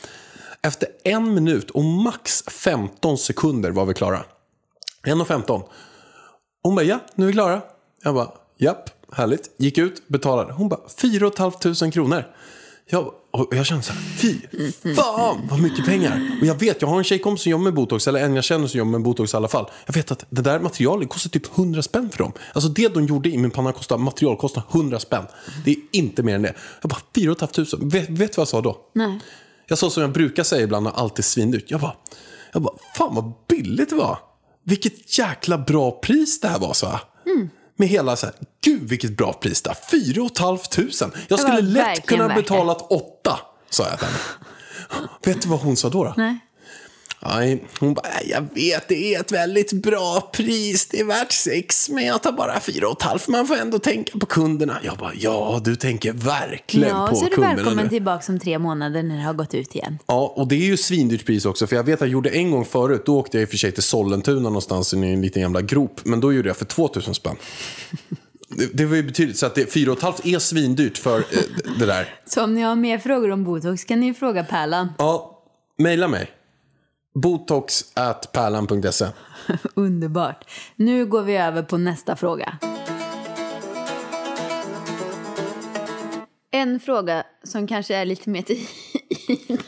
Efter 0.62 0.88
en 1.04 1.34
minut 1.34 1.72
och 1.72 1.84
max 1.84 2.44
15 2.48 3.18
sekunder 3.18 3.72
var 3.72 3.86
vi 3.86 3.94
klara. 3.94 4.26
1.15. 5.06 5.64
Hon 6.64 6.76
bara, 6.76 6.86
ja, 6.86 7.00
nu 7.16 7.26
är 7.26 7.28
vi 7.28 7.34
klara. 7.34 7.62
Jag 8.04 8.16
bara, 8.16 8.32
japp, 8.58 8.90
härligt. 9.12 9.52
Gick 9.58 9.78
ut, 9.78 10.08
betalade. 10.08 10.54
Hon 10.54 10.70
bara, 10.70 10.80
4 11.02 11.32
500 11.62 11.92
kronor. 11.92 12.24
Jag, 12.90 13.12
och 13.32 13.56
jag 13.56 13.66
kände 13.66 13.84
så 13.84 13.94
här, 13.94 14.02
fy 14.02 14.42
fan 14.96 15.48
vad 15.50 15.62
mycket 15.62 15.86
pengar. 15.86 16.38
Och 16.42 16.48
jag 16.48 16.60
vet, 16.60 16.82
jag 16.82 16.90
har 16.90 16.98
en 16.98 17.04
tjejkompis 17.04 17.44
som 17.44 17.52
jobbar 17.52 17.64
med 17.64 17.74
botox, 17.74 18.08
eller 18.08 18.20
en 18.20 18.36
jag 18.36 18.44
känner 18.44 18.68
som 18.68 18.78
jobbar 18.78 18.92
med 18.92 19.02
botox 19.02 19.34
i 19.34 19.38
alla 19.38 19.48
fall. 19.48 19.70
Jag 19.86 19.94
vet 19.94 20.12
att 20.12 20.26
det 20.30 20.42
där 20.42 20.60
materialet 20.60 21.10
kostar 21.10 21.30
typ 21.30 21.58
100 21.58 21.82
spänn 21.82 22.10
för 22.10 22.18
dem. 22.18 22.32
Alltså 22.54 22.70
det 22.70 22.94
de 22.94 23.06
gjorde 23.06 23.30
i 23.30 23.38
min 23.38 23.52
panna 23.52 23.72
kostar, 23.72 23.98
material 23.98 24.38
kostar 24.38 24.64
100 24.72 25.00
spänn. 25.00 25.26
Det 25.66 25.72
är 25.72 25.78
inte 25.92 26.24
mer 26.24 26.36
än 26.36 26.42
det. 26.42 26.54
Jag 26.82 26.90
bara, 26.90 27.00
4 27.16 27.36
500. 27.56 27.78
Vet, 27.82 28.10
vet 28.10 28.18
du 28.18 28.24
vad 28.26 28.38
jag 28.38 28.48
sa 28.48 28.62
då? 28.62 28.78
Nej. 28.94 29.20
Jag 29.68 29.78
sa 29.78 29.90
som 29.90 30.02
jag 30.02 30.12
brukar 30.12 30.44
säga 30.44 30.64
ibland 30.64 30.84
när 30.84 30.92
allt 30.92 31.20
är 31.20 31.24
svindyrt. 31.24 31.72
Jag 31.72 31.82
bara, 31.82 31.96
jag 32.54 32.62
bara, 32.62 32.76
fan 32.98 33.16
vad 33.16 33.34
billigt 33.48 33.90
det 33.90 33.96
var. 33.96 34.18
Vilket 34.66 35.18
jäkla 35.18 35.58
bra 35.58 35.92
pris 35.92 36.40
det 36.40 36.48
här 36.48 36.60
var, 36.60 36.74
så 36.74 36.86
Med 37.76 37.88
hela 37.88 38.16
så 38.16 38.26
här, 38.26 38.36
gud 38.64 38.90
vilket 38.90 39.18
bra 39.18 39.34
pris 39.34 39.62
det 39.62 39.70
är. 39.70 39.78
Fyra 39.92 40.24
och 40.24 40.32
ett 40.32 40.38
halvt 40.38 40.72
tusen. 40.72 41.12
Jag 41.28 41.40
skulle 41.40 41.62
lätt 41.62 42.06
kunna 42.06 42.36
betalat 42.36 42.92
åtta, 42.92 43.40
sa 43.70 43.84
jag 43.90 44.00
till 44.00 44.08
henne. 44.08 45.08
Vet 45.26 45.42
du 45.42 45.50
vad 45.50 45.60
hon 45.60 45.78
sa 45.78 45.90
då? 45.90 46.04
då? 46.04 46.14
Nej. 46.18 46.40
Nej, 47.28 47.64
hon 47.80 47.94
bara, 47.94 48.08
"Nej, 48.14 48.28
jag 48.30 48.42
vet 48.56 48.88
det 48.88 49.16
är 49.16 49.20
ett 49.20 49.32
väldigt 49.32 49.72
bra 49.74 50.30
pris, 50.34 50.88
det 50.88 51.00
är 51.00 51.04
värt 51.06 51.32
sex, 51.32 51.90
men 51.90 52.06
jag 52.06 52.24
tar 52.24 52.32
bara 52.32 52.60
fyra 52.60 52.88
och 52.88 52.98
ett 52.98 53.04
halvt. 53.04 53.28
Man 53.28 53.48
får 53.48 53.56
ändå 53.56 53.80
tänka 53.80 54.20
på 54.20 54.26
kunderna. 54.26 54.78
Jag 54.84 54.98
bara, 54.98 55.12
ja, 55.20 55.62
du 55.64 55.76
tänker 55.76 56.14
verkligen 56.14 56.90
Ja, 56.90 57.08
på 57.10 57.16
så 57.16 57.26
är 57.26 57.30
du 57.30 57.36
kunderna 57.36 57.56
välkommen 57.56 57.84
nu. 57.84 57.90
tillbaka 57.90 58.32
om 58.32 58.40
tre 58.40 58.60
månader 58.60 59.04
när 59.04 59.16
det 59.18 59.24
har 59.24 59.34
gått 59.34 59.54
ut 59.54 59.76
igen. 59.76 60.00
Ja, 60.08 60.34
och 60.36 60.48
det 60.48 60.56
är 60.56 60.66
ju 60.66 60.78
svindyrt 60.78 61.26
pris 61.26 61.46
också. 61.46 61.68
För 61.68 61.76
jag 61.76 61.84
vet 61.84 61.94
att 61.96 62.00
jag 62.02 62.10
gjorde 62.10 62.30
en 62.30 62.52
gång 62.52 62.66
förut, 62.66 63.04
då 63.06 63.18
åkte 63.20 63.38
jag 63.38 63.42
i 63.42 63.46
och 63.46 63.50
för 63.50 63.58
sig 63.58 63.72
till 63.72 63.84
Sollentuna 63.84 64.40
någonstans 64.42 64.94
i 64.94 64.98
en 64.98 65.22
liten 65.22 65.42
jävla 65.42 65.62
grop. 65.62 66.02
Men 66.04 66.20
då 66.22 66.34
gjorde 66.34 66.50
jag 66.50 66.58
för 66.58 66.66
2000 66.66 67.14
spänn. 67.16 67.36
Det, 68.74 68.86
var 68.86 68.96
ju 68.96 69.04
betydligt, 69.04 69.38
så 69.38 69.46
att 69.46 69.56
det, 69.56 69.74
4 69.74 69.96
500 69.96 70.22
är 70.24 70.40
svindyrt 70.40 70.98
för 70.98 71.18
eh, 71.20 71.24
det 71.80 71.86
där. 71.86 72.14
Så 72.26 72.44
om 72.44 72.54
ni 72.56 72.62
har 72.62 72.76
mer 72.76 72.98
frågor 73.00 73.32
om 73.32 73.44
botox 73.44 73.84
kan 73.84 74.00
ni 74.00 74.14
fråga 74.14 74.44
Pärlan. 74.44 74.90
Ja, 74.98 75.44
mejla 75.78 76.08
mig. 76.08 76.30
Botox 77.16 77.84
at 77.94 78.32
pärlan.se. 78.32 79.08
Underbart. 79.74 80.50
Nu 80.76 81.06
går 81.06 81.22
vi 81.22 81.38
över 81.38 81.64
på 81.64 81.78
nästa 81.78 82.16
fråga. 82.16 82.58
En 86.52 86.80
fråga 86.80 87.24
som 87.44 87.68
kanske 87.68 87.96
är 87.96 88.06
lite 88.06 88.30
mer 88.30 88.42
till 88.42 88.68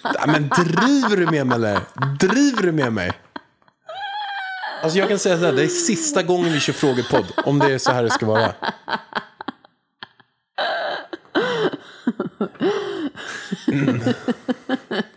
Ja, 0.03 0.25
men 0.27 0.49
driver 0.49 1.17
du 1.17 1.25
med 1.31 1.47
mig 1.47 1.55
eller? 1.55 1.79
Driver 2.19 2.61
du 2.63 2.71
med 2.71 2.93
mig? 2.93 3.11
Alltså 4.83 4.99
jag 4.99 5.09
kan 5.09 5.19
säga 5.19 5.37
så 5.37 5.45
här, 5.45 5.53
det 5.53 5.63
är 5.63 5.67
sista 5.67 6.23
gången 6.23 6.53
vi 6.53 6.59
kör 6.59 6.73
frågepodd. 6.73 7.25
Om 7.45 7.59
det 7.59 7.73
är 7.73 7.77
så 7.77 7.91
här 7.91 8.03
det 8.03 8.09
ska 8.09 8.25
vara. 8.25 8.53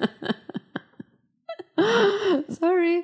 Sorry. 2.71 3.03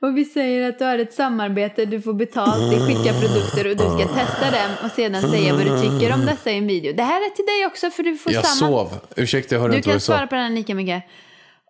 Och 0.00 0.16
vi 0.18 0.24
säger 0.24 0.68
att 0.68 0.78
du 0.78 0.84
har 0.84 0.98
ett 0.98 1.14
samarbete, 1.14 1.84
du 1.84 2.00
får 2.00 2.12
betalt, 2.12 2.72
vi 2.72 2.76
skickar 2.86 3.20
produkter 3.20 3.70
och 3.70 3.76
du 3.76 4.04
ska 4.04 4.14
testa 4.14 4.50
dem 4.50 4.70
och 4.84 4.90
sedan 4.90 5.22
säga 5.30 5.52
vad 5.54 5.66
du 5.66 5.80
tycker 5.80 6.14
om 6.14 6.26
dessa 6.26 6.50
i 6.50 6.58
en 6.58 6.66
video. 6.66 6.92
Det 6.96 7.02
här 7.02 7.20
är 7.20 7.30
till 7.30 7.44
dig 7.44 7.66
också 7.66 7.90
för 7.90 8.02
du 8.02 8.16
får 8.16 8.32
Jag 8.32 8.46
samma... 8.46 8.70
sov. 8.70 8.98
Ursäkta, 9.16 9.54
jag 9.54 9.60
hörde 9.62 9.72
Du 9.72 9.76
inte 9.76 9.88
vad 9.88 9.92
kan 9.92 9.96
du 9.96 10.00
sa. 10.00 10.12
svara 10.12 10.26
på 10.26 10.34
den 10.34 10.54
lika 10.54 10.74
mycket. 10.74 11.04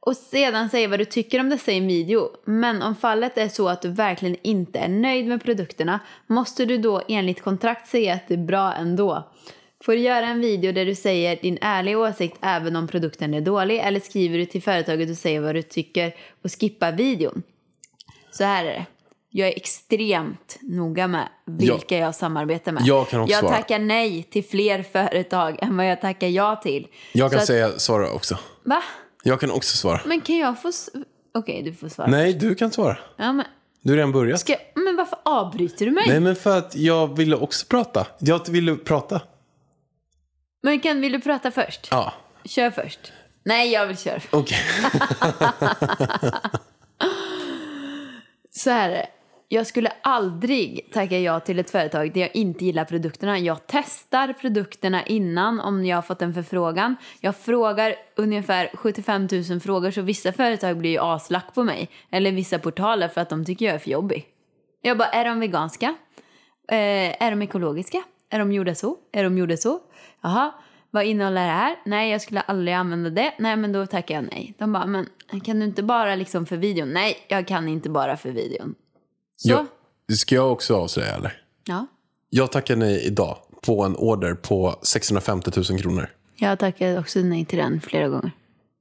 Och 0.01 0.17
sedan 0.17 0.71
säga 0.71 0.89
vad 0.89 0.99
du 0.99 1.05
tycker 1.05 1.41
om 1.41 1.49
dessa 1.51 1.73
i 1.73 1.79
en 1.79 1.87
video. 1.87 2.29
Men 2.45 2.83
om 2.83 2.97
fallet 2.97 3.39
är 3.39 3.49
så 3.49 3.69
att 3.69 3.83
du 3.83 3.89
verkligen 3.89 4.37
inte 4.43 4.79
är 4.79 4.89
nöjd 4.89 5.27
med 5.27 5.43
produkterna 5.45 6.01
måste 6.27 6.65
du 6.65 6.79
då 6.79 7.03
enligt 7.09 7.43
kontrakt 7.43 7.89
säga 7.89 8.15
att 8.15 8.29
det 8.29 8.35
är 8.35 8.39
bra 8.47 8.73
ändå. 8.75 9.31
Får 9.85 9.93
du 9.93 9.99
göra 9.99 10.27
en 10.27 10.41
video 10.41 10.73
där 10.73 10.87
du 10.87 10.95
säger 10.95 11.39
din 11.43 11.59
ärliga 11.61 11.99
åsikt 11.99 12.37
även 12.41 12.77
om 12.77 12.89
produkten 12.89 13.35
är 13.35 13.41
dålig 13.41 13.79
eller 13.79 14.01
skriver 14.01 14.39
du 14.39 14.47
till 14.47 14.63
företaget 14.63 15.11
och 15.11 15.17
säger 15.17 15.41
vad 15.41 15.55
du 15.55 15.63
tycker 15.63 16.15
och 16.45 16.61
skippa 16.61 16.91
videon? 16.91 17.43
Så 18.31 18.45
här 18.45 18.65
är 18.65 18.71
det. 18.71 18.87
Jag 19.31 19.49
är 19.49 19.57
extremt 19.57 20.59
noga 20.61 21.07
med 21.07 21.29
vilka 21.47 21.97
jag 21.99 22.15
samarbetar 22.15 22.73
med. 22.73 22.83
Jag 22.87 23.09
kan 23.09 23.21
också 23.21 23.33
jag 23.33 23.41
svara. 23.41 23.57
tackar 23.57 23.79
nej 23.79 24.23
till 24.23 24.45
fler 24.45 24.83
företag 24.83 25.59
än 25.63 25.77
vad 25.77 25.87
jag 25.91 26.01
tackar 26.01 26.29
ja 26.29 26.57
till. 26.57 26.87
Jag 27.13 27.31
kan 27.31 27.41
att- 27.41 27.47
säga, 27.47 27.79
svara 27.79 28.11
också. 28.13 28.39
Va? 28.65 28.83
Jag 29.23 29.41
kan 29.41 29.51
också 29.51 29.77
svara. 29.77 30.01
Men 30.07 30.21
kan 30.21 30.37
jag 30.37 30.63
få... 30.63 30.71
Okej, 31.35 31.63
du 31.63 31.75
får 31.75 31.89
svara. 31.89 32.11
Nej, 32.11 32.33
du 32.33 32.55
kan 32.55 32.71
svara. 32.71 32.99
Ja, 33.17 33.33
men, 33.33 33.47
Du 33.83 33.91
har 33.93 33.97
redan 33.97 34.13
börjat. 34.13 34.41
ska... 34.41 34.55
men 34.75 34.97
varför 34.97 35.19
avbryter 35.25 35.87
du 35.87 35.91
mig? 35.93 36.05
Nej, 36.09 36.21
men 36.21 36.37
för 36.37 36.59
att 36.59 36.77
jag 36.77 37.17
ville 37.17 37.37
också 37.37 37.67
prata. 37.69 38.07
Jag 38.19 38.49
ville 38.49 38.77
prata. 38.77 39.21
Men 40.63 40.81
kan, 40.81 41.01
vill 41.01 41.13
du 41.13 41.21
prata 41.21 41.51
först? 41.51 41.89
Ja, 41.91 42.13
Kör 42.45 42.71
först. 42.71 43.13
Nej, 43.45 43.73
jag 43.73 43.87
vill 43.87 43.99
köra. 43.99 44.21
okej. 44.31 44.59
Så 48.51 48.71
här 48.71 48.91
är 48.91 48.95
det. 48.95 49.07
Jag 49.49 49.67
skulle 49.67 49.93
aldrig 50.03 50.91
tacka 50.93 51.19
ja 51.19 51.41
till 51.41 51.59
ett 51.59 51.71
företag 51.71 52.13
där 52.15 52.21
jag 52.21 52.37
inte 52.37 52.65
gillar 52.65 52.85
produkterna. 52.85 53.39
Jag 53.39 53.59
testar 53.67 54.33
produkterna 54.33 55.07
innan 55.07 55.61
om 55.61 55.85
jag 55.85 55.97
har 55.97 56.03
fått 56.03 56.23
en 56.23 56.35
förfrågan. 56.35 56.97
Jag 57.21 57.37
frågar 57.37 57.95
ungefär 58.17 58.71
75 58.75 59.29
000 59.51 59.61
frågor 59.61 59.91
så 59.91 60.03
vissa 60.03 60.33
företag 60.33 60.77
blir 60.79 60.91
ju 60.91 60.99
aslack 60.99 61.55
på 61.55 61.63
mig. 61.65 61.89
Eller 62.11 62.33
vissa 62.33 62.59
portaler 62.59 63.09
för 63.09 63.21
att 63.21 63.29
de 63.29 63.45
tycker 63.45 63.67
jag 63.67 63.75
är 63.75 63.79
för 63.79 63.91
jobbig. 63.91 64.27
Jag 64.83 64.99
bara, 64.99 65.09
är 65.09 65.25
de 65.25 65.41
veganska? 65.41 65.95
Eh, 66.69 67.23
är 67.23 67.31
de 67.31 67.43
ekologiska? 67.43 68.03
Är 68.31 68.39
de 68.39 68.53
gjorda 68.53 68.75
så? 68.75 68.97
Är 69.13 69.25
de 69.25 69.39
gjorda 69.39 69.57
så? 69.57 69.81
Jaha, 70.23 70.53
vad 70.91 71.05
innehåller 71.05 71.41
det 71.47 71.53
här? 71.53 71.77
Nej, 71.85 72.11
jag 72.11 72.21
skulle 72.23 72.41
aldrig 72.41 72.75
använda 72.75 73.11
det. 73.11 73.35
Nej, 73.39 73.57
men 73.57 73.73
då 73.73 73.87
tackar 73.87 74.15
jag 74.15 74.25
nej. 74.25 74.55
De 74.59 74.73
bara, 74.73 74.87
men 74.87 75.07
kan 75.45 75.59
du 75.61 75.67
inte 75.67 75.83
bara 75.83 76.15
liksom 76.15 76.47
för 76.47 76.57
videon? 76.57 76.93
Nej, 76.93 77.17
jag 77.29 77.47
kan 77.49 77.69
inte 77.69 77.91
bara 77.91 78.17
för 78.17 78.31
videon. 78.31 78.75
Så? 79.37 79.49
Jag, 79.49 79.67
ska 80.19 80.35
jag 80.35 80.53
också 80.53 80.77
avslöja 80.77 81.15
eller? 81.17 81.43
Ja. 81.65 81.87
Jag 82.31 82.53
tackar 82.53 82.77
nej 82.77 83.07
idag 83.07 83.39
på 83.63 83.85
en 83.85 83.97
order 83.97 84.35
på 84.35 84.79
650 84.83 85.51
000 85.71 85.81
kronor. 85.81 86.09
Jag 86.37 86.59
tackar 86.59 86.99
också 86.99 87.19
nej 87.19 87.45
till 87.45 87.59
den 87.59 87.81
flera 87.81 88.09
gånger. 88.09 88.31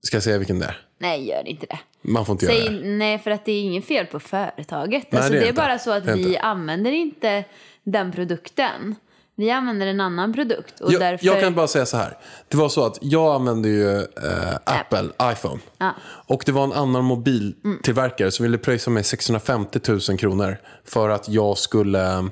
Ska 0.03 0.15
jag 0.15 0.23
säga 0.23 0.37
vilken 0.37 0.59
det 0.59 0.65
är? 0.65 0.77
Nej, 0.97 1.27
gör 1.29 1.47
inte 1.47 1.65
det. 1.65 1.79
Man 2.01 2.25
får 2.25 2.33
inte 2.33 2.45
göra 2.45 2.55
Säg 2.55 2.69
det. 2.69 2.87
nej, 2.89 3.19
för 3.19 3.31
att 3.31 3.45
det 3.45 3.51
är 3.51 3.61
inget 3.61 3.85
fel 3.85 4.05
på 4.05 4.19
företaget. 4.19 5.11
Nej, 5.11 5.19
alltså, 5.19 5.33
det 5.33 5.37
är 5.39 5.41
det 5.41 5.49
är 5.49 5.53
bara 5.53 5.79
så 5.79 5.91
att 5.91 6.05
vi 6.05 6.27
inte. 6.27 6.39
använder 6.39 6.91
inte 6.91 7.43
den 7.83 8.11
produkten. 8.11 8.95
Vi 9.35 9.51
använder 9.51 9.87
en 9.87 10.01
annan 10.01 10.33
produkt. 10.33 10.79
Och 10.79 10.93
Jag, 10.93 11.01
därför... 11.01 11.25
jag 11.25 11.39
kan 11.39 11.55
bara 11.55 11.67
säga 11.67 11.85
så 11.85 11.97
här. 11.97 12.17
Det 12.47 12.57
var 12.57 12.69
så 12.69 12.85
att 12.85 12.97
jag 13.01 13.35
använde 13.35 13.69
ju 13.69 13.97
eh, 13.99 14.55
Apple 14.63 15.09
iPhone. 15.23 15.59
Ja. 15.77 15.95
Och 16.27 16.43
det 16.45 16.51
var 16.51 16.63
en 16.63 16.73
annan 16.73 17.03
mobiltillverkare 17.05 18.31
som 18.31 18.43
ville 18.43 18.57
pröjsa 18.57 18.91
mig 18.91 19.03
650 19.03 19.79
000 20.09 20.17
kronor 20.17 20.57
för 20.85 21.09
att 21.09 21.29
jag 21.29 21.57
skulle 21.57 22.17
eh, 22.17 22.25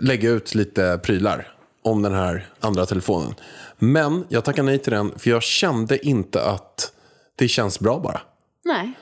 lägga 0.00 0.30
ut 0.30 0.54
lite 0.54 1.00
prylar 1.02 1.48
om 1.84 2.02
den 2.02 2.14
här 2.14 2.46
andra 2.60 2.86
telefonen. 2.86 3.34
Men 3.78 4.24
jag 4.28 4.44
tackade 4.44 4.66
nej 4.66 4.78
till 4.78 4.92
den 4.92 5.18
för 5.18 5.30
jag 5.30 5.42
kände 5.42 6.06
inte 6.06 6.42
att 6.42 6.92
det 7.36 7.48
känns 7.48 7.80
bra 7.80 7.98
bara. 7.98 8.20
Nej. 8.64 8.92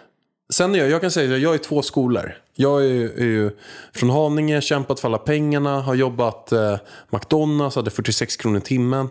Sen 0.50 0.74
är 0.74 0.78
jag, 0.78 0.90
jag 0.90 1.00
kan 1.00 1.10
säga 1.10 1.34
att 1.34 1.40
jag 1.40 1.54
är 1.54 1.58
två 1.58 1.82
skolor. 1.82 2.34
Jag 2.54 2.82
är, 2.82 2.86
ju- 2.88 3.12
är 3.16 3.24
ju 3.24 3.50
från 3.94 4.10
Haninge, 4.10 4.60
kämpat 4.60 5.00
för 5.00 5.08
alla 5.08 5.18
pengarna, 5.18 5.80
har 5.80 5.94
jobbat 5.94 6.52
eh, 6.52 6.78
McDonalds, 7.10 7.76
hade 7.76 7.90
46 7.90 8.36
kronor 8.36 8.58
i 8.58 8.60
timmen. 8.60 9.08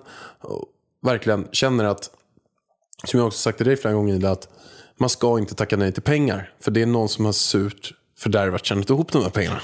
Verkligen 1.01 1.47
känner 1.51 1.85
att, 1.85 2.09
som 3.03 3.19
jag 3.19 3.27
också 3.27 3.39
sagt 3.39 3.57
till 3.57 3.67
dig 3.67 3.77
flera 3.77 3.93
gånger 3.93 4.15
Ida, 4.15 4.31
att 4.31 4.47
man 4.97 5.09
ska 5.09 5.39
inte 5.39 5.55
tacka 5.55 5.77
nej 5.77 5.91
till 5.91 6.03
pengar. 6.03 6.53
För 6.61 6.71
det 6.71 6.81
är 6.81 6.85
någon 6.85 7.09
som 7.09 7.25
har 7.25 7.31
surt 7.31 7.91
fördärvat 8.19 8.65
tjänat 8.65 8.89
ihop 8.89 9.11
de 9.11 9.23
här 9.23 9.29
pengarna. 9.29 9.61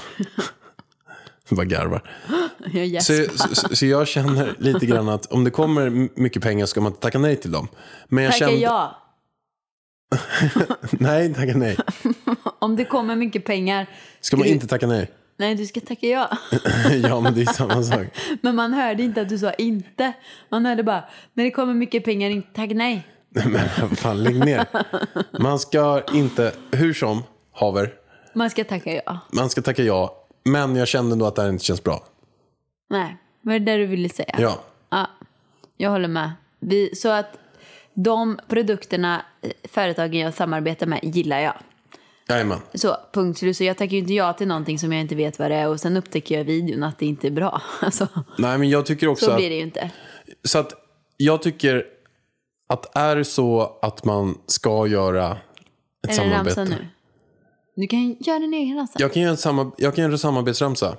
Jag 1.48 1.56
bara 1.56 1.64
garvar. 1.64 2.02
Jag 2.72 3.02
Så, 3.02 3.24
så, 3.54 3.76
så 3.76 3.86
jag 3.86 4.08
känner 4.08 4.54
lite 4.58 4.86
grann 4.86 5.08
att 5.08 5.26
om 5.26 5.44
det 5.44 5.50
kommer 5.50 6.08
mycket 6.20 6.42
pengar 6.42 6.66
ska 6.66 6.80
man 6.80 6.92
inte 6.92 7.02
tacka 7.02 7.18
nej 7.18 7.36
till 7.36 7.52
dem. 7.52 7.68
Men 8.08 8.24
jag 8.24 8.32
Tackar 8.32 8.46
kände, 8.46 8.60
ja. 8.62 9.02
Nej, 10.90 11.34
tacka 11.34 11.52
nej. 11.56 11.76
Om 12.58 12.76
det 12.76 12.84
kommer 12.84 13.16
mycket 13.16 13.44
pengar. 13.44 13.86
Ska 14.20 14.36
man 14.36 14.46
inte 14.46 14.66
tacka 14.66 14.86
nej? 14.86 15.10
Nej, 15.38 15.54
du 15.54 15.66
ska 15.66 15.80
tacka 15.80 16.06
ja. 16.06 16.30
ja, 17.02 17.20
men 17.20 17.34
det 17.34 17.42
är 17.42 17.46
samma 17.46 17.82
sak. 17.82 18.06
Men 18.42 18.54
man 18.56 18.72
hörde 18.72 19.02
inte 19.02 19.20
att 19.20 19.28
du 19.28 19.38
sa 19.38 19.52
inte. 19.52 20.12
Man 20.48 20.66
hörde 20.66 20.82
bara, 20.82 21.04
när 21.34 21.44
det 21.44 21.50
kommer 21.50 21.74
mycket 21.74 22.04
pengar, 22.04 22.30
inte 22.30 22.48
tack 22.54 22.70
nej. 22.70 23.06
Men 23.28 23.96
fan, 23.96 24.22
lägg 24.22 24.38
ner. 24.38 24.66
Man 25.40 25.58
ska 25.58 26.02
inte, 26.12 26.52
hur 26.72 26.94
som, 26.94 27.22
haver, 27.52 27.94
Man 28.34 28.50
ska 28.50 28.64
tacka 28.64 29.02
ja. 29.06 29.18
man 29.32 29.50
ska 29.50 29.62
tacka 29.62 29.82
ja. 29.82 30.26
Men 30.44 30.76
jag 30.76 30.88
kände 30.88 31.12
ändå 31.12 31.26
att 31.26 31.34
det 31.36 31.42
här 31.42 31.48
inte 31.48 31.64
känns 31.64 31.84
bra. 31.84 32.04
Nej, 32.90 33.16
vad 33.42 33.54
är 33.54 33.58
det 33.58 33.72
där 33.72 33.78
du 33.78 33.86
ville 33.86 34.08
säga? 34.08 34.34
Ja. 34.38 34.60
Ja, 34.90 35.06
jag 35.76 35.90
håller 35.90 36.08
med. 36.08 36.32
Vi, 36.60 36.94
så 36.94 37.08
att 37.08 37.38
De 37.96 38.38
produkterna, 38.48 39.22
företagen 39.68 40.20
jag 40.20 40.34
samarbetar 40.34 40.86
med, 40.86 41.00
gillar 41.02 41.40
jag. 41.40 41.54
Jajamän. 42.28 42.58
Så, 42.74 42.96
punkt 43.12 43.38
slut. 43.38 43.56
Så 43.56 43.64
jag 43.64 43.78
tackar 43.78 43.92
ju 43.92 43.98
inte 43.98 44.12
ja 44.14 44.32
till 44.32 44.48
någonting 44.48 44.78
som 44.78 44.92
jag 44.92 45.00
inte 45.00 45.14
vet 45.14 45.38
vad 45.38 45.50
det 45.50 45.54
är 45.54 45.68
och 45.68 45.80
sen 45.80 45.96
upptäcker 45.96 46.34
jag 46.34 46.40
i 46.42 46.44
videon 46.44 46.82
att 46.82 46.98
det 46.98 47.06
inte 47.06 47.26
är 47.26 47.30
bra. 47.30 47.62
Alltså, 47.80 48.08
Nej, 48.38 48.58
men 48.58 48.68
jag 48.70 48.86
tycker 48.86 49.08
också 49.08 49.24
så 49.24 49.30
att... 49.30 49.36
blir 49.36 49.50
det 49.50 49.56
ju 49.56 49.62
inte. 49.62 49.90
Så 50.44 50.58
att 50.58 50.72
jag 51.16 51.42
tycker 51.42 51.84
att 52.68 52.96
är 52.96 53.16
det 53.16 53.24
så 53.24 53.78
att 53.82 54.04
man 54.04 54.38
ska 54.46 54.86
göra 54.86 55.30
ett 55.32 55.38
Är 56.02 56.08
det 56.08 56.14
samarbete. 56.14 56.60
ramsa 56.60 56.64
nu? 56.76 56.86
Du 57.76 57.86
kan 57.86 58.16
göra 58.20 58.38
din 58.38 58.54
egen 58.54 58.76
ramsa. 58.76 58.92
Jag 58.98 59.12
kan 59.12 59.22
göra 59.22 59.30
en, 59.30 59.36
samar- 59.36 59.70
jag 59.78 59.94
kan 59.94 60.02
göra 60.02 60.12
en 60.12 60.18
samarbetsramsa. 60.18 60.96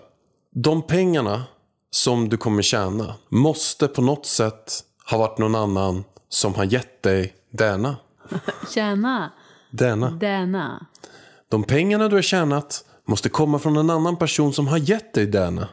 De 0.52 0.82
pengarna 0.82 1.44
som 1.92 2.30
du 2.30 2.38
kommer 2.38 2.62
tjäna 2.62 3.16
måste 3.30 3.88
på 3.88 4.02
något 4.02 4.26
sätt 4.26 4.74
ha 5.12 5.18
varit 5.18 5.38
någon 5.38 5.56
annan 5.56 6.04
som 6.30 6.56
har 6.56 6.64
gett 6.64 7.04
dig 7.04 7.36
denna. 7.52 7.96
Tjäna. 8.74 9.32
denna. 9.72 10.10
Denna. 10.10 10.86
De 11.50 11.64
pengarna 11.64 12.08
du 12.08 12.16
har 12.16 12.22
tjänat 12.22 12.84
måste 13.08 13.30
komma 13.30 13.60
från 13.60 13.78
en 13.78 13.90
annan 13.90 14.18
person 14.18 14.54
som 14.54 14.68
har 14.68 14.78
gett 14.78 15.14
dig 15.14 15.26
denna. 15.26 15.70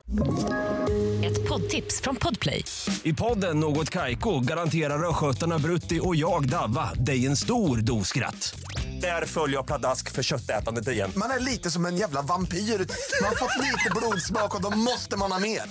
Ett 1.25 1.49
poddtips 1.49 2.01
från 2.01 2.17
Podplay. 2.17 2.65
I 3.03 3.13
podden 3.15 3.61
Något 3.61 3.91
Kaiko 3.91 4.41
garanterar 4.41 5.09
östgötarna 5.09 5.59
Brutti 5.59 6.01
och 6.03 6.17
jag, 6.17 6.49
Davva, 6.49 6.91
dig 6.95 7.27
en 7.27 7.37
stor 7.37 7.77
dos 7.77 8.09
skratt. 8.09 8.55
Där 9.01 9.27
följer 9.27 9.57
jag 9.57 9.67
pladask 9.67 10.11
för 10.13 10.23
köttätandet 10.23 10.89
igen. 10.89 11.11
Man 11.17 11.31
är 11.31 11.41
lite 11.41 11.71
som 11.71 11.87
en 11.87 11.97
jävla 11.97 12.23
vampyr. 12.23 12.59
Man 12.59 13.29
har 13.29 13.37
fått 13.37 13.63
lite 13.63 13.91
blodsmak 13.97 14.55
och 14.55 14.63
då 14.63 14.71
måste 14.71 15.17
man 15.17 15.33
ha 15.33 15.39
mer. 15.39 15.63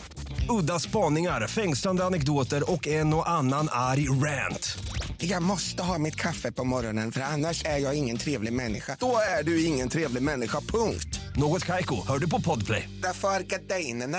Udda 0.50 0.80
spaningar, 0.80 1.48
fängslande 1.48 2.06
anekdoter 2.06 2.72
och 2.72 2.88
en 2.88 3.14
och 3.14 3.30
annan 3.30 3.68
arg 3.72 4.10
rant. 4.10 4.78
Jag 5.18 5.44
måste 5.44 5.84
ha 5.84 5.98
mitt 5.98 6.16
kaffe 6.16 6.52
på 6.52 6.64
morgonen 6.64 7.12
för 7.12 7.22
annars 7.22 7.66
är 7.66 7.78
jag 7.78 7.96
ingen 7.96 8.18
trevlig 8.18 8.54
människa. 8.54 8.98
Då 9.00 9.16
är 9.40 9.44
du 9.44 9.66
ingen 9.66 9.90
trevlig 9.90 10.24
människa, 10.24 10.60
punkt. 10.60 11.20
Något 11.36 11.66
Kaiko, 11.66 11.96
hör 12.08 12.20
du 12.20 12.30
på 12.30 12.42
Podplay. 12.42 12.90
Därför 13.04 13.28
är 13.28 13.40
gardinerna. 13.40 14.18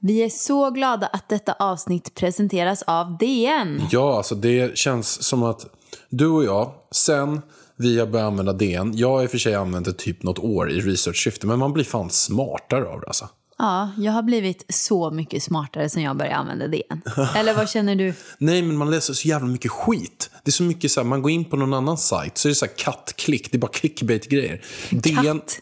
Vi 0.00 0.24
är 0.24 0.28
så 0.28 0.70
glada 0.70 1.06
att 1.06 1.28
detta 1.28 1.52
avsnitt 1.52 2.14
presenteras 2.14 2.82
av 2.82 3.18
DN. 3.18 3.82
Ja, 3.90 4.16
alltså 4.16 4.34
det 4.34 4.78
känns 4.78 5.22
som 5.22 5.42
att 5.42 5.66
du 6.10 6.26
och 6.26 6.44
jag, 6.44 6.74
sen 6.90 7.40
vi 7.76 7.98
har 7.98 8.06
börjat 8.06 8.26
använda 8.26 8.52
DN, 8.52 8.96
jag 8.96 9.08
har 9.08 9.22
i 9.22 9.26
och 9.26 9.30
för 9.30 9.38
sig 9.38 9.54
använt 9.54 9.86
det 9.86 9.92
typ 9.92 10.22
något 10.22 10.38
år 10.38 10.70
i 10.70 10.80
research-syfte, 10.80 11.46
men 11.46 11.58
man 11.58 11.72
blir 11.72 11.84
fan 11.84 12.10
smartare 12.10 12.84
av 12.84 13.00
det 13.00 13.06
alltså. 13.06 13.28
Ja, 13.58 13.90
jag 13.98 14.12
har 14.12 14.22
blivit 14.22 14.64
så 14.68 15.10
mycket 15.10 15.42
smartare 15.42 15.88
sen 15.88 16.02
jag 16.02 16.16
började 16.16 16.36
använda 16.36 16.68
DN. 16.68 17.02
Eller 17.36 17.54
vad 17.54 17.70
känner 17.70 17.96
du? 17.96 18.14
Nej, 18.38 18.62
men 18.62 18.76
man 18.76 18.90
läser 18.90 19.14
så 19.14 19.28
jävla 19.28 19.48
mycket 19.48 19.70
skit. 19.70 20.30
Det 20.44 20.48
är 20.48 20.52
så 20.52 20.62
mycket 20.62 20.92
så 20.92 21.00
här, 21.00 21.08
man 21.08 21.22
går 21.22 21.30
in 21.30 21.44
på 21.44 21.56
någon 21.56 21.74
annan 21.74 21.98
sajt 21.98 22.38
så 22.38 22.48
är 22.48 22.50
det 22.50 22.54
så 22.54 22.66
här 22.66 22.72
kattklick, 22.76 23.52
det 23.52 23.56
är 23.56 23.60
bara 23.60 23.70
clickbait-grejer. 23.72 24.64
DN, 24.90 25.40
Katt. 25.40 25.60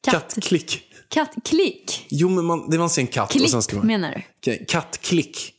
kattklick. 0.00 0.82
Kattklick. 1.08 2.06
Jo, 2.08 2.28
men 2.28 2.44
man, 2.44 2.70
det 2.70 2.78
man 2.78 2.90
ser 2.90 3.02
en 3.02 3.08
katt 3.08 3.34
och 3.34 3.50
sen 3.50 3.62
ska 3.62 3.76
man... 3.76 3.86
menar 3.86 4.24
du? 4.40 4.64
Kattklick. 4.64 5.52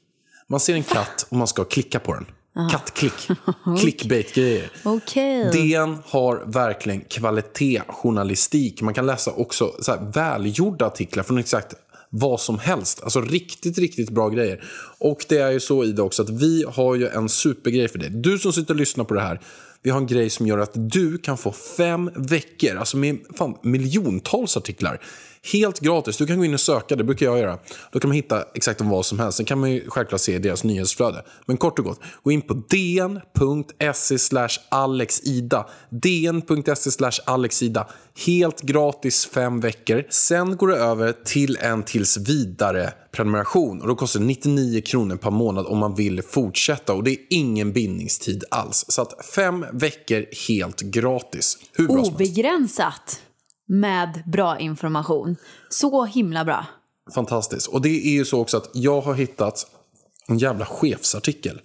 Man 0.48 0.60
ser 0.60 0.74
en 0.74 0.84
katt 0.84 1.28
och 1.30 1.38
man 1.38 1.48
ska 1.48 1.64
klicka 1.64 2.00
på 2.00 2.14
den. 2.14 2.26
Kattklick. 2.72 3.30
Clickbait-grejer. 3.80 4.70
Okej. 4.84 5.52
DN 5.52 5.98
har 6.06 6.44
verkligen 6.46 7.02
kvalitetsjournalistik. 7.02 8.82
Man 8.82 8.94
kan 8.94 9.06
läsa 9.06 9.32
också 9.32 9.72
så 9.80 9.92
här 9.92 10.12
välgjorda 10.14 10.86
artiklar 10.86 11.24
från 11.24 11.38
exakt 11.38 11.76
vad 12.10 12.40
som 12.40 12.60
helst. 12.60 13.04
Alltså 13.04 13.22
riktigt, 13.22 13.78
riktigt 13.78 14.10
bra 14.10 14.30
grejer. 14.30 14.64
Och 14.98 15.26
det 15.30 15.38
är 15.38 15.52
ju 15.52 15.60
så 15.60 15.84
i 15.84 15.92
det 15.92 16.02
också 16.02 16.24
att 16.24 16.30
vi 16.30 16.66
har 16.68 16.96
ju 16.96 17.08
en 17.08 17.30
supergrej 17.30 17.88
för 17.88 18.00
dig. 18.00 18.10
Du 18.10 18.40
som 18.40 18.54
sitter 18.54 18.74
och 18.74 18.80
lyssnar 18.80 19.04
på 19.04 19.14
det 19.14 19.22
här. 19.22 19.40
Vi 19.82 19.90
har 19.90 19.98
en 19.98 20.08
grej 20.08 20.30
som 20.30 20.48
gör 20.48 20.58
att 20.58 20.72
du 20.74 21.18
kan 21.18 21.38
få 21.38 21.52
fem 21.52 22.12
veckor, 22.16 22.76
alltså 22.76 22.98
med 22.98 23.20
fan, 23.38 23.58
miljontals 23.62 24.58
artiklar. 24.58 25.02
Helt 25.52 25.80
gratis. 25.80 26.18
Du 26.18 26.28
kan 26.28 26.38
gå 26.38 26.46
in 26.46 26.54
och 26.54 26.60
söka, 26.60 26.96
det 26.96 27.04
brukar 27.04 27.26
jag 27.26 27.40
göra. 27.40 27.60
Då 27.92 28.00
kan 28.00 28.10
man 28.10 28.16
hitta 28.16 28.44
exakt 28.54 28.82
om 28.82 28.90
vad 28.90 29.06
som 29.06 29.20
helst. 29.20 29.38
Sen 29.38 29.46
kan 29.46 29.60
man 29.60 29.72
ju 29.72 29.90
självklart 29.90 30.22
se 30.22 30.40
deras 30.40 30.64
nyhetsflöde. 30.64 31.24
Men 31.46 31.58
kort 31.58 31.80
och 31.80 31.86
gott, 31.86 32.00
gå 32.24 32.32
in 32.32 32.42
på 32.42 32.54
dn.se 32.54 34.48
alexida. 34.70 35.68
dn.se 35.90 37.10
alexida. 37.26 37.88
Helt 38.26 38.62
gratis 38.62 39.26
fem 39.26 39.60
veckor. 39.60 40.04
Sen 40.10 40.58
går 40.58 40.67
det 40.67 40.78
över 40.78 41.13
till 41.26 41.58
en 41.62 41.84
tills 41.84 42.17
vidare 42.17 42.94
prenumeration. 43.12 43.82
Och 43.82 43.88
då 43.88 43.96
kostar 43.96 44.20
det 44.20 44.26
99 44.26 44.82
kronor 44.82 45.15
per 45.15 45.32
månad 45.32 45.65
om 45.65 45.78
man 45.78 45.96
vill 45.96 46.22
fortsätta. 46.22 46.94
Och 46.94 47.04
det 47.04 47.12
är 47.12 47.17
ingen 47.30 47.74
bindningstid 47.74 48.44
alls. 48.52 48.86
Så 48.88 49.02
att 49.02 49.26
fem 49.26 49.65
veckor 49.74 50.26
helt 50.48 50.82
gratis. 50.82 51.58
Hur 51.74 51.88
bra 51.88 51.96
som 51.96 51.98
helst. 51.98 52.15
Obegränsat 52.15 53.22
med 53.67 54.23
bra 54.26 54.60
information. 54.60 55.36
Så 55.69 56.06
himla 56.06 56.45
bra. 56.45 56.65
Fantastiskt. 57.15 57.67
Och 57.67 57.82
det 57.82 57.89
är 57.89 58.13
ju 58.13 58.26
så 58.26 58.39
också 58.39 58.58
att 58.58 58.69
jag 58.73 59.02
har 59.02 59.13
hittat 59.13 59.67
en 60.28 60.38
jävla 60.38 60.65
chefsartikel. 60.65 61.62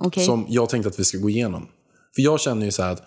Okej. 0.00 0.24
Som 0.24 0.46
jag 0.48 0.68
tänkte 0.68 0.88
att 0.88 0.98
vi 0.98 1.04
ska 1.04 1.18
gå 1.18 1.30
igenom. 1.30 1.68
För 2.14 2.22
jag 2.22 2.40
känner 2.40 2.66
ju 2.66 2.72
så 2.72 2.82
här 2.82 2.92
att 2.92 3.02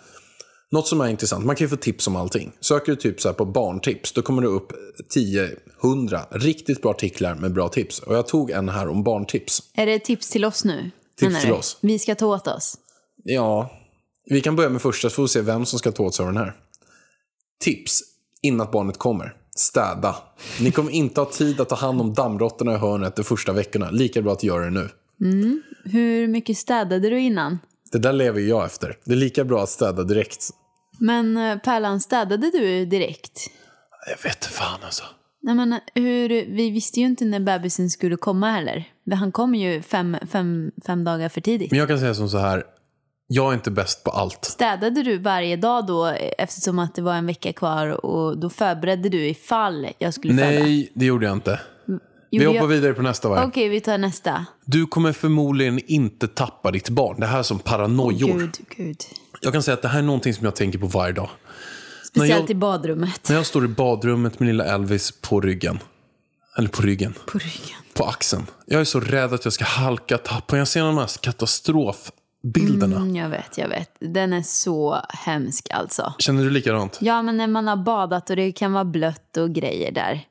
något 0.72 0.88
som 0.88 1.02
är 1.02 1.08
intressant, 1.08 1.46
man 1.46 1.56
kan 1.56 1.66
ju 1.66 1.70
få 1.70 1.76
tips 1.76 2.08
om 2.08 2.16
allting. 2.16 2.52
Söker 2.60 2.92
du 2.92 2.96
typ 2.96 3.22
så 3.22 3.30
här 3.30 3.34
på 3.34 3.46
barntips, 3.46 4.12
då 4.12 4.22
kommer 4.22 4.42
det 4.42 4.48
upp 4.48 4.74
10, 5.10 5.50
100 5.84 6.26
riktigt 6.32 6.82
bra 6.82 6.92
artiklar 6.92 7.36
med 7.36 7.54
bra 7.54 7.70
tips. 7.70 8.00
Och 8.00 8.16
jag 8.16 8.28
tog 8.28 8.52
en 8.52 8.70
här 8.70 8.88
om 8.88 9.04
barntips. 9.04 9.64
Är 9.74 9.86
det 9.86 10.00
tips 10.00 10.30
till 10.30 10.46
oss 10.46 10.64
nu? 10.64 10.92
Tips 11.20 11.42
till 11.42 11.52
oss. 11.52 11.78
Vi 11.82 12.00
ska 12.00 12.16
ta 12.16 12.26
åt 12.26 12.48
oss. 12.48 12.78
Ja, 13.24 13.72
vi 14.30 14.42
kan 14.42 14.56
börja 14.56 14.70
med 14.70 14.82
första 14.82 15.10
så 15.10 15.16
får 15.16 15.24
vi 15.24 15.30
se 15.30 15.42
vem 15.42 15.66
som 15.66 15.80
ska 15.80 15.92
ta 15.92 16.04
åt 16.04 16.16
sig 16.16 16.24
av 16.24 16.34
den 16.34 16.44
här. 16.44 16.54
Tips 17.60 18.02
innan 18.46 18.68
barnet 18.72 18.98
kommer. 18.98 19.34
Städa. 19.56 20.16
Ni 20.62 20.72
kommer 20.72 20.92
inte 20.92 21.22
ha 21.22 21.26
tid 21.26 21.62
att 21.62 21.70
ta 21.70 21.76
hand 21.76 22.02
om 22.02 22.14
dammråttorna 22.14 22.74
i 22.74 22.78
hörnet 22.78 23.16
de 23.16 23.24
första 23.24 23.54
veckorna. 23.54 23.92
Lika 23.92 24.22
bra 24.22 24.34
att 24.34 24.44
göra 24.44 24.64
det 24.64 24.72
nu. 24.72 24.90
Hur 25.84 26.28
mycket 26.28 26.58
städade 26.58 27.10
du 27.10 27.20
innan? 27.20 27.60
Det 27.92 27.98
där 27.98 28.14
lever 28.14 28.42
jag 28.42 28.66
efter. 28.66 28.98
Det 29.06 29.12
är 29.12 29.18
lika 29.18 29.44
bra 29.44 29.64
att 29.64 29.70
städa 29.70 30.04
direkt. 30.04 30.50
Men 31.00 31.38
eh, 31.38 31.58
Pärlan, 31.58 32.02
städade 32.02 32.52
du 32.52 32.86
direkt? 32.86 33.40
Jag 34.08 34.30
vet 34.30 34.46
fan 34.46 34.80
alltså. 34.84 35.04
Nej, 35.42 35.56
men 35.56 35.80
hur, 35.96 36.30
vi 36.30 36.70
visste 36.70 37.00
ju 37.00 37.06
inte 37.06 37.26
när 37.26 37.40
bebisen 37.40 37.90
skulle 37.90 38.18
komma 38.18 38.52
heller. 38.52 38.84
Han 39.12 39.32
kom 39.32 39.56
ju 39.56 39.82
fem, 39.82 40.18
fem, 40.32 40.72
fem 40.86 41.04
dagar 41.04 41.30
för 41.30 41.42
tidigt. 41.42 41.72
Men 41.72 41.80
jag 41.80 41.88
kan 41.88 42.00
säga 42.00 42.14
som 42.14 42.30
så 42.30 42.38
här. 42.38 42.64
Jag 43.28 43.50
är 43.50 43.54
inte 43.54 43.72
bäst 43.72 44.04
på 44.04 44.12
allt. 44.12 44.46
Städade 44.46 45.04
du 45.04 45.18
varje 45.18 45.56
dag 45.56 45.86
då 45.88 46.06
eftersom 46.38 46.80
att 46.80 46.96
det 46.96 47.02
var 47.02 47.14
en 47.14 47.26
vecka 47.28 47.54
kvar 47.54 48.06
och 48.06 48.38
då 48.38 48.50
förberedde 48.50 49.10
du 49.10 49.28
ifall 49.28 49.88
jag 49.98 50.14
skulle 50.14 50.34
föda? 50.34 50.50
Nej, 50.60 50.92
det 50.96 51.06
gjorde 51.06 51.26
jag 51.26 51.34
inte. 51.34 51.60
Vi 52.32 52.38
Gjorde 52.38 52.48
hoppar 52.48 52.60
jag- 52.60 52.68
vidare 52.68 52.94
på 52.94 53.02
nästa 53.02 53.30
varv. 53.30 53.48
Okej, 53.48 53.70
vi 53.70 53.82
tar 53.82 53.98
nästa. 53.98 54.46
Du 54.66 54.86
kommer 54.86 55.14
förmodligen 55.14 55.80
inte 55.86 56.28
tappa 56.28 56.72
ditt 56.72 56.90
barn. 56.90 57.20
Det 57.20 57.26
här 57.26 57.40
är 57.40 57.44
som 57.44 57.60
paranoior. 57.60 58.40
Gud, 58.40 58.58
gud. 58.78 58.98
Jag 59.42 59.54
kan 59.54 59.64
säga 59.64 59.74
att 59.76 59.82
det 59.82 59.88
här 59.88 60.00
är 60.00 60.04
någonting 60.04 60.34
som 60.34 60.46
jag 60.46 60.56
tänker 60.56 60.80
på 60.80 60.88
varje 60.88 61.14
dag. 61.14 61.30
Speciellt 62.08 62.40
jag- 62.42 62.50
i 62.50 62.56
badrummet. 62.56 63.30
När 63.30 63.36
jag 63.36 63.46
står 63.46 63.66
i 63.66 63.68
badrummet 63.68 64.40
med 64.40 64.48
lilla 64.48 64.66
Elvis 64.66 65.12
på 65.22 65.42
ryggen. 65.42 65.80
Eller 66.58 66.68
på 66.70 66.82
ryggen. 66.82 67.14
På 67.32 67.38
ryggen. 67.38 67.78
På 67.94 68.04
axeln. 68.04 68.46
Jag 68.66 68.82
är 68.82 68.86
så 68.86 69.00
rädd 69.00 69.34
att 69.34 69.44
jag 69.46 69.54
ska 69.54 69.66
halka, 69.66 70.18
tappa. 70.18 70.58
Jag 70.58 70.68
ser 70.68 70.82
de 70.82 70.98
här 70.98 71.08
katastrofbilderna. 72.54 72.96
Mm, 72.96 73.16
jag 73.16 73.30
vet, 73.30 73.58
jag 73.58 73.68
vet. 73.68 73.90
Den 74.00 74.34
är 74.34 74.42
så 74.42 75.02
hemsk 75.10 75.68
alltså. 75.72 76.14
Känner 76.20 76.44
du 76.44 76.50
likadant? 76.50 76.98
Ja, 77.02 77.22
men 77.22 77.38
när 77.38 77.48
man 77.48 77.68
har 77.68 77.78
badat 77.78 78.30
och 78.30 78.36
det 78.36 78.52
kan 78.52 78.74
vara 78.74 78.86
blött 78.86 79.38
och 79.38 79.54
grejer 79.54 79.92
där. 79.92 80.22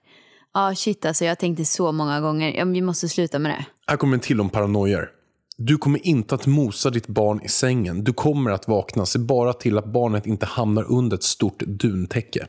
Ja, 0.54 0.74
shit 0.74 1.04
alltså. 1.04 1.24
Jag 1.24 1.38
tänkte 1.38 1.64
så 1.64 1.92
många 1.92 2.20
gånger. 2.20 2.52
Ja, 2.52 2.64
vi 2.64 2.80
måste 2.80 3.08
sluta 3.08 3.38
med 3.38 3.52
det. 3.52 3.64
Här 3.86 3.96
kommer 3.96 4.14
en 4.14 4.20
till 4.20 4.40
om 4.40 4.50
paranoior. 4.50 5.10
Du 5.56 5.76
kommer 5.76 6.06
inte 6.06 6.34
att 6.34 6.46
mosa 6.46 6.90
ditt 6.90 7.06
barn 7.06 7.40
i 7.42 7.48
sängen. 7.48 8.04
Du 8.04 8.12
kommer 8.12 8.50
att 8.50 8.68
vakna. 8.68 9.06
Se 9.06 9.18
bara 9.18 9.52
till 9.52 9.78
att 9.78 9.86
barnet 9.86 10.26
inte 10.26 10.46
hamnar 10.46 10.92
under 10.92 11.16
ett 11.16 11.22
stort 11.22 11.58
duntäcke. 11.58 12.46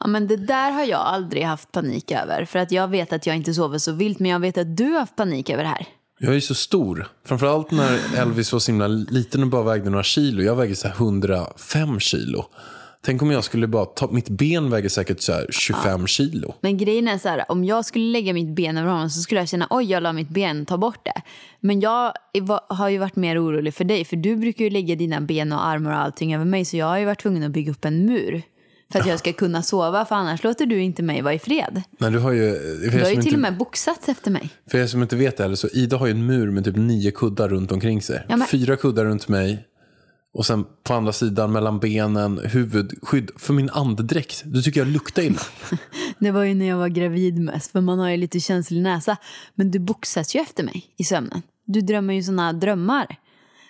Ja, 0.00 0.06
men 0.06 0.28
det 0.28 0.36
där 0.36 0.70
har 0.70 0.84
jag 0.84 1.00
aldrig 1.00 1.44
haft 1.44 1.72
panik 1.72 2.10
över. 2.10 2.44
För 2.44 2.58
att 2.58 2.72
jag 2.72 2.88
vet 2.88 3.12
att 3.12 3.26
jag 3.26 3.36
inte 3.36 3.54
sover 3.54 3.78
så 3.78 3.92
vilt. 3.92 4.18
Men 4.18 4.30
jag 4.30 4.40
vet 4.40 4.58
att 4.58 4.76
du 4.76 4.84
har 4.84 5.00
haft 5.00 5.16
panik 5.16 5.50
över 5.50 5.62
det 5.62 5.68
här. 5.68 5.86
Jag 6.24 6.36
är 6.36 6.40
så 6.40 6.54
stor. 6.54 7.06
Framförallt 7.24 7.70
när 7.70 8.16
Elvis 8.16 8.52
var 8.52 8.60
så 8.60 8.72
himla 8.72 8.86
liten 8.86 9.42
och 9.42 9.48
bara 9.48 9.62
vägde 9.62 9.90
några 9.90 10.02
kilo. 10.02 10.42
Jag 10.42 10.56
väger 10.56 10.74
så 10.74 10.88
här 10.88 10.94
105 10.94 12.00
kilo. 12.00 12.44
Tänk 13.00 13.22
om 13.22 13.30
jag 13.30 13.44
skulle 13.44 13.66
bara 13.66 13.84
ta, 13.84 14.10
mitt 14.10 14.28
ben 14.28 14.70
väger 14.70 14.88
säkert 14.88 15.20
så 15.20 15.32
här 15.32 15.46
25 15.50 16.06
kilo. 16.06 16.54
Men 16.60 16.76
grejen 16.76 17.08
är 17.08 17.18
så 17.18 17.28
här, 17.28 17.44
om 17.48 17.64
jag 17.64 17.84
skulle 17.84 18.04
lägga 18.04 18.32
mitt 18.32 18.54
ben 18.54 18.78
över 18.78 18.88
honom 18.90 19.10
så 19.10 19.20
skulle 19.20 19.40
jag 19.40 19.48
känna 19.48 19.66
oj, 19.70 19.84
jag 19.84 20.02
la 20.02 20.12
mitt 20.12 20.28
ben, 20.28 20.66
ta 20.66 20.78
bort 20.78 21.00
det. 21.04 21.22
Men 21.60 21.80
jag 21.80 22.12
har 22.68 22.88
ju 22.88 22.98
varit 22.98 23.16
mer 23.16 23.44
orolig 23.44 23.74
för 23.74 23.84
dig, 23.84 24.04
för 24.04 24.16
du 24.16 24.36
brukar 24.36 24.64
ju 24.64 24.70
lägga 24.70 24.96
dina 24.96 25.20
ben 25.20 25.52
och 25.52 25.66
armar 25.66 25.90
och 25.90 25.98
allting 25.98 26.34
över 26.34 26.44
mig, 26.44 26.64
så 26.64 26.76
jag 26.76 26.86
har 26.86 26.98
ju 26.98 27.04
varit 27.04 27.22
tvungen 27.22 27.42
att 27.42 27.50
bygga 27.52 27.70
upp 27.70 27.84
en 27.84 28.06
mur. 28.06 28.42
För 28.92 29.00
att 29.00 29.06
jag 29.06 29.18
ska 29.18 29.32
kunna 29.32 29.62
sova, 29.62 30.04
för 30.04 30.14
annars 30.14 30.44
låter 30.44 30.66
du 30.66 30.82
inte 30.82 31.02
mig 31.02 31.22
vara 31.22 31.34
i 31.34 31.38
fred. 31.38 31.82
Men 31.98 32.12
du 32.12 32.18
har 32.18 32.32
ju... 32.32 32.52
Du 32.90 32.90
har 32.90 32.98
ju 32.98 33.04
till 33.04 33.16
inte, 33.16 33.34
och 33.34 33.38
med 33.40 33.56
boxats 33.56 34.08
efter 34.08 34.30
mig. 34.30 34.50
för 34.70 34.78
er 34.78 34.86
som 34.86 35.02
inte 35.02 35.16
vet 35.16 35.36
det 35.36 35.42
heller, 35.42 35.56
så 35.56 35.68
Ida 35.68 35.96
har 35.96 36.06
ju 36.06 36.12
en 36.12 36.26
mur 36.26 36.50
med 36.50 36.64
typ 36.64 36.76
nio 36.76 37.10
kuddar 37.10 37.48
runt 37.48 37.72
omkring 37.72 38.02
sig. 38.02 38.24
Ja, 38.28 38.36
men- 38.36 38.48
Fyra 38.48 38.76
kuddar 38.76 39.04
runt 39.04 39.28
mig. 39.28 39.66
Och 40.34 40.46
sen 40.46 40.64
på 40.82 40.94
andra 40.94 41.12
sidan 41.12 41.52
mellan 41.52 41.80
benen, 41.80 42.40
huvudskydd 42.44 43.30
för 43.36 43.52
min 43.52 43.70
andedräkt. 43.70 44.42
Du 44.44 44.62
tycker 44.62 44.80
jag 44.80 44.88
luktar 44.88 45.22
illa. 45.22 45.40
Det 46.18 46.30
var 46.30 46.42
ju 46.42 46.54
när 46.54 46.66
jag 46.68 46.76
var 46.76 46.88
gravid 46.88 47.38
mest, 47.38 47.72
för 47.72 47.80
man 47.80 47.98
har 47.98 48.10
ju 48.10 48.16
lite 48.16 48.40
känslig 48.40 48.82
näsa. 48.82 49.16
Men 49.54 49.70
du 49.70 49.78
boxas 49.78 50.34
ju 50.36 50.40
efter 50.40 50.64
mig 50.64 50.84
i 50.98 51.04
sömnen. 51.04 51.42
Du 51.66 51.80
drömmer 51.80 52.14
ju 52.14 52.22
såna 52.22 52.52
drömmar. 52.52 53.16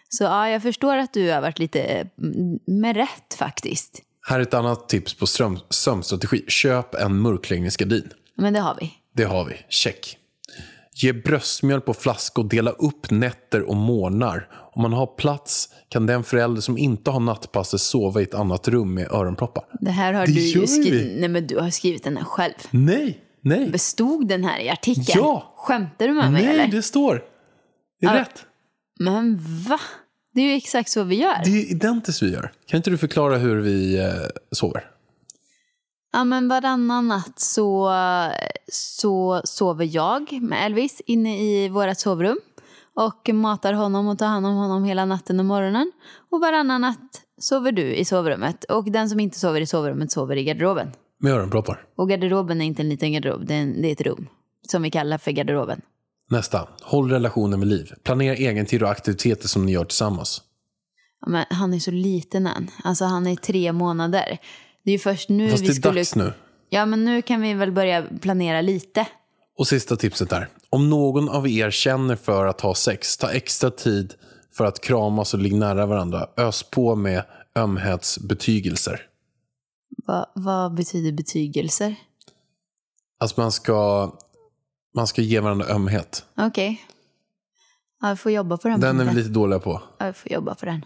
Så 0.08 0.24
ja, 0.24 0.48
jag 0.48 0.62
förstår 0.62 0.96
att 0.96 1.12
du 1.12 1.30
har 1.30 1.40
varit 1.40 1.58
lite 1.58 1.80
mm, 1.82 2.58
med 2.66 2.96
rätt 2.96 3.34
faktiskt. 3.38 4.02
Här 4.28 4.38
är 4.38 4.42
ett 4.42 4.54
annat 4.54 4.88
tips 4.88 5.14
på 5.14 5.26
ström, 5.26 5.58
sömnstrategi. 5.70 6.44
Köp 6.48 6.94
en 6.94 7.18
mörkläggningsgardin. 7.18 8.10
Men 8.36 8.52
det 8.52 8.60
har 8.60 8.76
vi. 8.80 8.92
Det 9.14 9.24
har 9.24 9.44
vi. 9.44 9.54
Check. 9.68 10.16
Ge 10.94 11.12
bröstmjölk 11.12 11.84
på 11.84 11.94
flaska 11.94 12.40
och 12.40 12.46
dela 12.48 12.70
upp 12.70 13.10
nätter 13.10 13.62
och 13.62 13.76
morgnar. 13.76 14.48
Om 14.74 14.82
man 14.82 14.92
har 14.92 15.06
plats 15.06 15.68
kan 15.88 16.06
den 16.06 16.24
förälder 16.24 16.60
som 16.60 16.78
inte 16.78 17.10
har 17.10 17.20
nattpasset 17.20 17.80
sova 17.80 18.20
i 18.20 18.24
ett 18.24 18.34
annat 18.34 18.68
rum 18.68 18.94
med 18.94 19.12
öronproppar. 19.12 19.64
Det 19.80 19.90
här 19.90 20.12
har 20.12 20.26
Det 20.26 20.32
du 20.32 20.40
ju 20.40 20.66
skrivit. 20.66 20.92
vi. 20.92 21.20
Nej, 21.20 21.28
men 21.28 21.46
du 21.46 21.58
har 21.58 21.70
skrivit 21.70 22.04
den 22.04 22.16
här 22.16 22.24
själv. 22.24 22.52
Nej, 22.70 23.20
nej. 23.40 23.70
Bestod 23.70 24.28
den 24.28 24.44
här 24.44 24.60
i 24.60 24.68
artikeln? 24.70 25.06
Ja. 25.24 25.54
Skämtar 25.56 26.08
du 26.08 26.14
med 26.14 26.32
mig 26.32 26.42
Nej, 26.44 26.54
eller? 26.54 26.66
det 26.66 26.82
står. 26.82 27.22
Det 28.00 28.06
är 28.06 28.14
Ja. 28.14 28.20
rätt. 28.20 28.44
Men 29.00 29.38
va? 29.68 29.80
Det 30.34 30.40
är 30.40 30.44
ju 30.44 30.54
exakt 30.54 30.90
så 30.90 31.02
vi 31.02 31.14
gör. 31.14 31.44
Det 31.44 31.50
är 31.50 31.70
identiskt 31.70 32.22
vi 32.22 32.32
gör. 32.32 32.52
Kan 32.66 32.76
inte 32.76 32.90
du 32.90 32.98
förklara 32.98 33.36
hur 33.36 33.60
vi 33.60 33.98
eh, 33.98 34.06
sover? 34.50 34.90
Ja, 36.12 36.24
men 36.24 36.48
varannan 36.48 37.08
natt 37.08 37.40
så, 37.40 37.94
så 38.72 39.42
sover 39.44 39.88
jag 39.92 40.42
med 40.42 40.66
Elvis 40.66 41.02
inne 41.06 41.42
i 41.42 41.68
vårt 41.68 41.98
sovrum 41.98 42.38
och 42.94 43.30
matar 43.34 43.72
honom 43.72 44.08
och 44.08 44.18
tar 44.18 44.26
hand 44.26 44.46
om 44.46 44.54
honom 44.54 44.84
hela 44.84 45.04
natten 45.04 45.40
och 45.40 45.46
morgonen. 45.46 45.92
Och 46.30 46.40
varannan 46.40 46.80
natt 46.80 47.22
sover 47.40 47.72
du 47.72 47.94
i 47.94 48.04
sovrummet 48.04 48.64
och 48.64 48.90
den 48.90 49.10
som 49.10 49.20
inte 49.20 49.38
sover 49.38 49.60
i 49.60 49.66
sovrummet 49.66 50.12
sover 50.12 50.36
i 50.36 50.44
garderoben. 50.44 50.92
Med 51.18 51.32
öronproppar. 51.32 51.84
Och 51.96 52.08
garderoben 52.08 52.60
är 52.60 52.64
inte 52.64 52.82
en 52.82 52.88
liten 52.88 53.12
garderob, 53.12 53.46
det 53.46 53.54
är, 53.54 53.58
en, 53.58 53.82
det 53.82 53.88
är 53.88 53.92
ett 53.92 54.00
rum 54.00 54.28
som 54.68 54.82
vi 54.82 54.90
kallar 54.90 55.18
för 55.18 55.30
garderoben. 55.30 55.80
Nästa. 56.30 56.68
Håll 56.82 57.10
relationen 57.10 57.58
med 57.58 57.68
liv. 57.68 57.92
Planera 58.02 58.36
egentid 58.36 58.82
och 58.82 58.90
aktiviteter 58.90 59.48
som 59.48 59.66
ni 59.66 59.72
gör 59.72 59.84
tillsammans. 59.84 60.42
Ja, 61.20 61.28
men 61.28 61.44
han 61.50 61.74
är 61.74 61.78
så 61.78 61.90
liten 61.90 62.46
än. 62.46 62.70
Alltså 62.84 63.04
han 63.04 63.26
är 63.26 63.36
tre 63.36 63.72
månader. 63.72 64.38
Det 64.84 64.90
är 64.90 64.92
ju 64.92 64.98
först 64.98 65.28
nu 65.28 65.50
Fast 65.50 65.62
vi 65.62 65.66
det 65.66 65.72
är 65.72 65.74
skulle... 65.74 66.00
dags 66.00 66.14
nu. 66.16 66.32
Ja, 66.70 66.86
men 66.86 67.04
nu 67.04 67.22
kan 67.22 67.40
vi 67.40 67.54
väl 67.54 67.72
börja 67.72 68.04
planera 68.20 68.60
lite. 68.60 69.06
Och 69.58 69.68
sista 69.68 69.96
tipset 69.96 70.30
där. 70.30 70.48
Om 70.70 70.90
någon 70.90 71.28
av 71.28 71.48
er 71.48 71.70
känner 71.70 72.16
för 72.16 72.46
att 72.46 72.60
ha 72.60 72.74
sex, 72.74 73.16
ta 73.16 73.30
extra 73.30 73.70
tid 73.70 74.14
för 74.56 74.64
att 74.64 74.80
kramas 74.80 75.34
och 75.34 75.40
ligga 75.40 75.56
nära 75.56 75.86
varandra. 75.86 76.26
Ös 76.36 76.62
på 76.62 76.94
med 76.94 77.24
ömhetsbetygelser. 77.56 79.06
Va, 80.06 80.32
vad 80.34 80.74
betyder 80.74 81.12
betygelser? 81.12 81.94
Alltså 83.20 83.40
man 83.40 83.52
ska, 83.52 84.12
man 84.94 85.06
ska 85.06 85.22
ge 85.22 85.40
varandra 85.40 85.66
ömhet. 85.66 86.24
Okej. 86.36 86.84
Ja, 88.00 88.10
vi 88.10 88.16
får 88.16 88.32
jobba 88.32 88.56
på 88.56 88.68
den. 88.68 88.80
Den 88.80 89.00
är 89.00 89.04
vi 89.04 89.14
lite 89.14 89.28
dåliga 89.28 89.58
på. 89.58 89.82
Ja, 89.98 90.06
vi 90.06 90.12
får 90.12 90.32
jobba 90.32 90.54
på 90.54 90.66
den. 90.66 90.84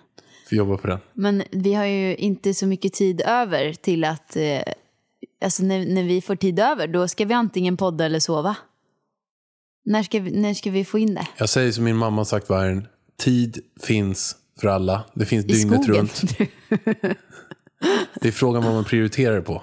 Vi 0.50 0.56
jobbar 0.56 0.76
på 0.76 0.86
den. 0.86 0.98
Men 1.12 1.42
vi 1.50 1.74
har 1.74 1.84
ju 1.84 2.16
inte 2.16 2.54
så 2.54 2.66
mycket 2.66 2.92
tid 2.92 3.20
över 3.20 3.72
till 3.72 4.04
att... 4.04 4.36
Eh, 4.36 4.60
alltså 5.44 5.62
när, 5.62 5.86
när 5.86 6.02
vi 6.02 6.20
får 6.20 6.36
tid 6.36 6.58
över, 6.58 6.86
då 6.88 7.08
ska 7.08 7.24
vi 7.24 7.34
antingen 7.34 7.76
podda 7.76 8.04
eller 8.04 8.20
sova. 8.20 8.56
När 9.84 10.02
ska 10.02 10.20
vi, 10.20 10.30
när 10.30 10.54
ska 10.54 10.70
vi 10.70 10.84
få 10.84 10.98
in 10.98 11.14
det? 11.14 11.26
Jag 11.36 11.48
säger 11.48 11.72
som 11.72 11.84
min 11.84 11.96
mamma 11.96 12.24
sagt 12.24 12.50
världen. 12.50 12.86
Tid 13.18 13.58
finns 13.82 14.36
för 14.60 14.68
alla. 14.68 15.04
Det 15.14 15.26
finns 15.26 15.44
I 15.44 15.48
dygnet 15.48 15.82
skogen. 15.84 16.00
runt. 16.00 16.22
Det 18.20 18.28
är 18.28 18.32
frågan 18.32 18.64
vad 18.64 18.74
man 18.74 18.84
prioriterar 18.84 19.40
på. 19.40 19.62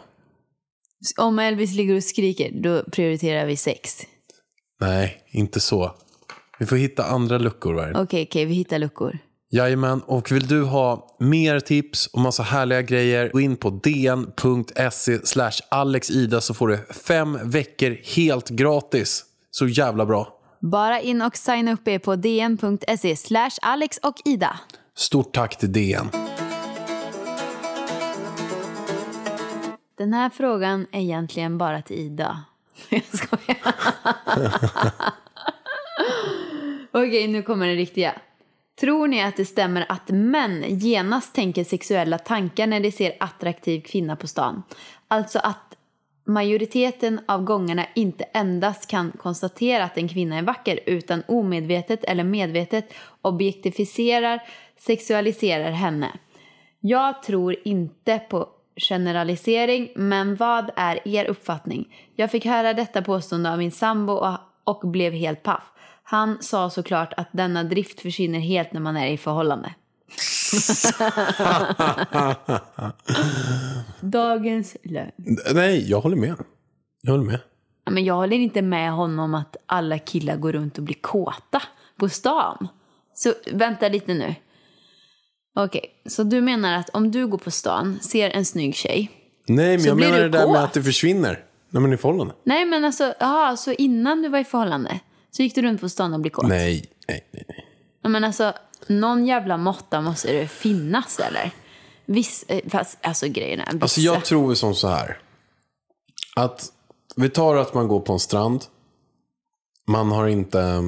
Om 1.18 1.40
Elvis 1.40 1.74
ligger 1.74 1.96
och 1.96 2.04
skriker, 2.04 2.52
då 2.62 2.84
prioriterar 2.84 3.46
vi 3.46 3.58
sex. 3.58 4.02
Nej, 4.84 5.24
inte 5.32 5.60
så. 5.60 5.92
Vi 6.60 6.66
får 6.66 6.76
hitta 6.76 7.04
andra 7.04 7.38
luckor. 7.38 7.92
Okej, 7.96 8.28
okej, 8.30 8.46
vi 8.46 8.54
hittar 8.54 8.80
luckor. 8.80 9.18
Jajamän, 9.52 10.02
och 10.02 10.32
vill 10.32 10.48
du 10.48 10.64
ha 10.64 11.16
mer 11.20 11.60
tips 11.60 12.08
och 12.08 12.20
massa 12.20 12.44
härliga 12.44 12.82
grejer, 12.82 13.30
gå 13.34 13.42
in 13.42 13.56
på 13.56 13.70
dn.se 13.70 15.20
alexida 15.72 16.42
så 16.42 16.54
får 16.54 16.68
du 16.68 16.78
fem 17.08 17.40
veckor 17.44 17.98
helt 18.16 18.50
gratis. 18.50 19.24
Så 19.52 19.68
jävla 19.68 20.06
bra. 20.06 20.28
Bara 20.62 21.02
in 21.02 21.22
och 21.22 21.38
signa 21.38 21.74
upp 21.74 21.88
er 21.88 22.00
på 22.00 22.16
dn.se 22.16 23.16
slash 23.16 23.52
Alex 23.62 23.98
och 23.98 24.16
Ida. 24.26 24.60
Stort 24.96 25.34
tack 25.34 25.58
till 25.58 25.72
DN. 25.72 26.10
Den 29.98 30.14
här 30.14 30.30
frågan 30.30 30.88
är 30.92 31.00
egentligen 31.00 31.58
bara 31.58 31.82
till 31.82 31.98
Ida. 32.00 32.44
Jag 32.90 33.04
skojar. 33.04 33.58
Okej, 36.92 37.28
nu 37.28 37.42
kommer 37.42 37.68
det 37.68 37.76
riktiga. 37.76 38.14
Tror 38.80 39.08
ni 39.08 39.24
att 39.24 39.38
det 39.38 39.46
stämmer 39.46 39.86
att 39.90 40.10
män 40.10 40.64
genast 40.68 41.36
tänker 41.36 41.64
sexuella 41.64 42.18
tankar 42.18 42.68
när 42.68 42.80
de 42.80 42.92
ser 42.92 43.14
attraktiv 43.20 43.82
kvinna 43.82 44.16
på 44.16 44.28
stan? 44.28 44.64
Alltså 45.08 45.40
att 45.40 45.78
majoriteten 46.26 47.20
av 47.26 47.44
gångerna 47.44 47.86
inte 47.96 48.24
endast 48.24 48.88
kan 48.88 49.12
konstatera 49.12 49.84
att 49.84 49.98
en 49.98 50.08
kvinna 50.08 50.38
är 50.38 50.42
vacker 50.42 50.80
utan 50.86 51.24
omedvetet 51.28 52.04
eller 52.04 52.24
medvetet 52.24 52.94
objektificerar, 53.22 54.42
sexualiserar 54.78 55.72
henne. 55.72 56.12
Jag 56.80 57.24
tror 57.24 57.56
inte 57.64 58.20
på 58.20 58.50
generalisering, 58.76 59.92
men 59.96 60.36
vad 60.36 60.72
är 60.76 61.08
er 61.08 61.26
uppfattning? 61.26 61.96
Jag 62.16 62.32
fick 62.32 62.46
höra 62.46 62.74
detta 62.74 63.02
påstående 63.02 63.52
av 63.52 63.58
min 63.58 63.72
sambo 63.72 64.14
och, 64.14 64.38
och 64.64 64.90
blev 64.90 65.14
helt 65.14 65.44
paff. 65.44 65.64
Han 66.04 66.38
sa 66.42 66.70
såklart 66.70 67.14
att 67.18 67.28
denna 67.32 67.64
drift 67.64 68.02
försvinner 68.02 68.40
helt 68.40 68.74
när 68.74 68.82
man 68.82 68.98
är 68.98 69.08
i 69.08 69.18
förhållande. 69.18 69.74
Dagens 74.02 74.78
lögn. 74.84 75.12
Nej, 75.54 75.90
jag 75.90 76.02
håller 76.02 76.16
med. 76.16 76.36
Jag 77.02 77.12
håller 77.12 77.26
med. 77.26 77.40
Men 77.92 78.06
jag 78.06 78.14
håller 78.14 78.38
inte 78.38 78.62
med 78.62 78.92
honom 78.92 79.34
att 79.34 79.58
alla 79.66 80.00
killar 80.00 80.38
går 80.38 80.52
runt 80.52 80.78
och 80.78 80.84
blir 80.84 80.96
kåta 81.02 81.62
på 81.98 82.10
stan. 82.10 82.68
Så 83.14 83.34
vänta 83.52 83.90
lite 83.90 84.14
nu. 84.14 84.36
Okej, 85.56 85.86
så 86.06 86.24
du 86.24 86.42
menar 86.42 86.74
att 86.74 86.90
om 86.90 87.12
du 87.12 87.28
går 87.28 87.38
på 87.38 87.52
stan, 87.52 88.00
ser 88.02 88.30
en 88.30 88.46
snygg 88.46 88.76
tjej. 88.76 89.12
Nej, 89.48 89.78
men 89.78 89.86
jag 89.86 89.98
menar 89.98 90.20
det 90.20 90.30
där 90.30 90.48
med 90.48 90.56
kåt. 90.56 90.58
att 90.58 90.74
det 90.74 90.84
försvinner 90.84 91.44
när 91.70 91.82
man 91.82 91.90
är 91.92 91.96
i 91.96 91.98
förhållande. 91.98 92.34
Nej 92.44 92.66
men 92.66 92.86
alltså, 92.86 93.14
aha, 93.20 93.58
så 93.58 93.72
innan 93.72 94.22
du 94.22 94.30
var 94.30 94.40
i 94.40 94.44
förhållande 94.44 95.00
så 95.32 95.44
gick 95.44 95.56
du 95.56 95.62
runt 95.62 95.82
på 95.82 95.90
stan 95.90 96.14
och 96.14 96.20
blev 96.20 96.32
kåt? 96.32 96.48
Nej, 96.48 96.86
nej, 97.08 97.28
nej. 97.32 97.46
nej. 97.48 97.66
Men 98.04 98.24
alltså, 98.24 98.54
någon 98.88 99.26
jävla 99.26 99.58
måtta 99.58 100.02
måste 100.02 100.32
det 100.32 100.48
finnas 100.48 101.20
eller? 101.20 101.52
Viss, 102.06 102.46
eh, 102.48 102.60
fast 102.70 102.98
alltså 103.02 103.28
grejen 103.28 103.60
är, 103.60 103.66
vissa. 103.66 103.84
Alltså 103.84 104.02
jag 104.02 104.26
tror 104.26 104.54
som 104.54 104.76
så 104.76 104.88
här. 104.88 105.18
Att 106.36 106.66
vi 107.16 107.30
tar 107.30 107.56
att 107.56 107.74
man 107.74 107.88
går 107.88 108.00
på 108.00 108.14
en 108.14 108.20
strand. 108.20 108.64
Man 109.88 110.12
har 110.12 110.28
inte 110.28 110.62
eh, 110.62 110.82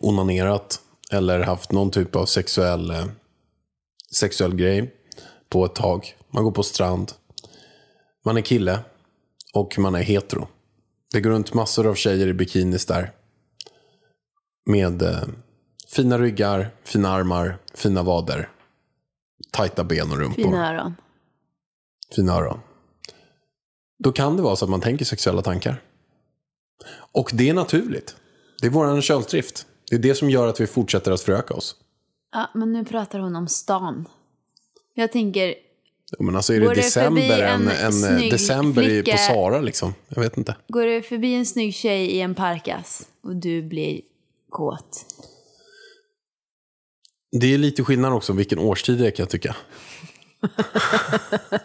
onanerat 0.00 0.80
eller 1.12 1.40
haft 1.40 1.72
någon 1.72 1.90
typ 1.90 2.16
av 2.16 2.26
sexuell, 2.26 2.90
eh, 2.90 3.04
sexuell 4.14 4.54
grej 4.54 4.94
på 5.48 5.64
ett 5.64 5.74
tag. 5.74 6.16
Man 6.30 6.44
går 6.44 6.52
på 6.52 6.62
strand. 6.62 7.12
Man 8.24 8.36
är 8.36 8.40
kille 8.40 8.78
och 9.54 9.78
man 9.78 9.94
är 9.94 10.02
hetero. 10.02 10.48
Det 11.12 11.20
går 11.20 11.30
runt 11.30 11.54
massor 11.54 11.86
av 11.86 11.94
tjejer 11.94 12.26
i 12.26 12.34
bikinis 12.34 12.86
där. 12.86 13.12
Med 14.66 15.02
eh, 15.02 15.22
fina 15.88 16.18
ryggar, 16.18 16.70
fina 16.84 17.08
armar, 17.10 17.58
fina 17.74 18.02
vader. 18.02 18.48
Tajta 19.50 19.84
ben 19.84 20.10
och 20.12 20.18
rumpor 20.18 20.42
Fina 20.42 20.68
öron. 20.70 20.94
fina 22.16 22.32
öron. 22.34 22.60
Då 23.98 24.12
kan 24.12 24.36
det 24.36 24.42
vara 24.42 24.56
så 24.56 24.64
att 24.64 24.70
man 24.70 24.80
tänker 24.80 25.04
sexuella 25.04 25.42
tankar. 25.42 25.82
Och 27.12 27.30
det 27.34 27.48
är 27.48 27.54
naturligt. 27.54 28.16
Det 28.60 28.66
är 28.66 28.70
vår 28.70 29.00
könsdrift. 29.00 29.66
Det 29.90 29.96
är 29.96 30.00
det 30.00 30.14
som 30.14 30.30
gör 30.30 30.48
att 30.48 30.60
vi 30.60 30.66
fortsätter 30.66 31.12
att 31.12 31.20
föröka 31.20 31.54
oss. 31.54 31.76
Ja, 32.32 32.50
men 32.54 32.72
nu 32.72 32.84
pratar 32.84 33.18
hon 33.18 33.36
om 33.36 33.48
stan. 33.48 34.08
Jag 34.94 35.12
tänker, 35.12 35.54
Ja, 36.18 36.24
Men 36.24 36.36
alltså 36.36 36.54
är 36.54 36.60
det 36.60 36.68
det 36.68 36.74
december, 36.74 37.20
förbi 37.20 37.40
en, 37.42 37.68
en 37.68 38.04
en, 38.04 38.22
eh, 38.24 38.30
december 38.30 38.82
i, 38.82 39.02
på 39.02 39.10
flicka- 39.10 39.16
Sara 39.18 39.60
liksom? 39.60 39.94
Jag 40.08 40.22
vet 40.22 40.36
inte. 40.36 40.56
går 40.68 40.86
du 40.86 41.02
förbi 41.02 41.34
en 41.34 41.46
snygg 41.46 41.74
tjej 41.74 42.06
i 42.06 42.20
en 42.20 42.34
parkas 42.34 43.08
och 43.22 43.36
du 43.36 43.62
blir 43.62 44.00
kåt? 44.48 45.06
Det 47.40 47.54
är 47.54 47.58
lite 47.58 47.84
skillnad 47.84 48.12
också 48.12 48.32
vilken 48.32 48.58
årstid 48.58 48.98
det 48.98 49.06
är 49.06 49.10
kan 49.10 49.22
jag 49.22 49.30
tycka. 49.30 49.56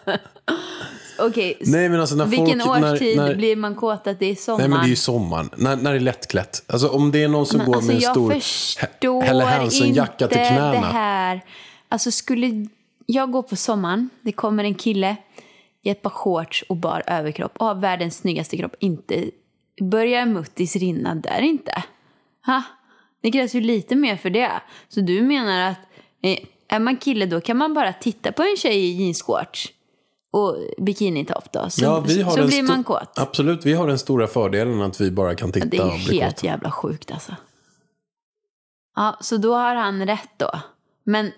Okej, 1.27 1.57
Nej, 1.61 1.89
men 1.89 1.99
alltså 2.01 2.15
när 2.15 2.25
vilken 2.25 2.59
folk- 2.59 2.81
när- 2.81 2.93
årstid 2.93 3.17
när- 3.17 3.35
blir 3.35 3.55
man 3.55 3.75
kåt 3.75 4.07
att 4.07 4.19
det 4.19 4.25
är 4.25 4.35
sommar? 4.35 4.59
Nej 4.59 4.67
men 4.69 4.79
det 4.79 4.85
är 4.85 4.89
ju 4.89 4.95
sommaren. 4.95 5.49
När, 5.57 5.75
när 5.75 5.91
det 5.91 5.97
är 5.97 5.99
lättklätt. 5.99 6.63
Alltså 6.67 6.89
om 6.89 7.11
det 7.11 7.23
är 7.23 7.27
någon 7.27 7.45
som 7.45 7.57
Men 7.57 7.65
går 7.67 7.75
alltså, 7.75 7.87
med 7.87 7.95
en 7.95 8.01
jag 8.01 8.11
stor 8.11 8.31
förstår 8.31 9.21
Helle 9.21 9.43
Hansen-jacka 9.43 10.25
inte 10.25 10.35
till 10.35 10.47
knäna. 10.47 10.71
det 10.71 10.77
här. 10.77 11.41
Alltså 11.89 12.11
skulle 12.11 12.67
jag 13.05 13.31
gå 13.31 13.43
på 13.43 13.55
sommaren, 13.55 14.09
det 14.21 14.31
kommer 14.31 14.63
en 14.63 14.75
kille 14.75 15.15
i 15.83 15.89
ett 15.89 16.01
par 16.01 16.09
shorts 16.09 16.63
och 16.69 16.75
bar 16.75 17.03
överkropp 17.07 17.51
och 17.57 17.65
har 17.65 17.75
världens 17.75 18.17
snyggaste 18.17 18.57
kropp. 18.57 18.75
Inte 18.79 19.29
börjar 19.81 20.25
muttis 20.25 20.75
rinna 20.75 21.15
där 21.15 21.41
inte. 21.41 21.83
Ha? 22.45 22.63
Det 23.21 23.31
krävs 23.31 23.55
ju 23.55 23.61
lite 23.61 23.95
mer 23.95 24.17
för 24.17 24.29
det. 24.29 24.51
Så 24.89 25.01
du 25.01 25.21
menar 25.21 25.71
att 25.71 25.77
eh, 26.23 26.37
är 26.69 26.79
man 26.79 26.97
kille 26.97 27.25
då 27.25 27.41
kan 27.41 27.57
man 27.57 27.73
bara 27.73 27.93
titta 27.93 28.31
på 28.31 28.43
en 28.43 28.55
tjej 28.57 28.77
i 28.77 29.03
jeansshorts 29.03 29.67
och 30.31 30.57
bikinitopp 30.77 31.51
då. 31.51 31.69
Så, 31.69 31.83
Ja, 31.83 31.99
vi 31.99 32.21
har 32.21 32.31
så 32.31 32.37
den 32.37 32.47
blir 32.47 32.63
man 32.63 32.83
kåt. 32.83 33.13
Absolut, 33.15 33.65
vi 33.65 33.73
har 33.73 33.87
den 33.87 33.99
stora 33.99 34.27
fördelen 34.27 34.81
att 34.81 35.01
vi 35.01 35.11
bara 35.11 35.35
kan 35.35 35.51
titta 35.51 35.65
Det 35.67 35.77
är 35.77 35.85
och 35.85 35.99
bli 36.07 36.19
helt 36.19 36.35
kåta. 36.35 36.47
jävla 36.47 36.71
sjukt 36.71 37.11
alltså. 37.11 37.35
Ja, 38.95 39.17
så 39.21 39.37
då 39.37 39.53
har 39.55 39.75
han 39.75 40.05
rätt 40.05 40.29
då. 40.37 40.51
Men 41.03 41.31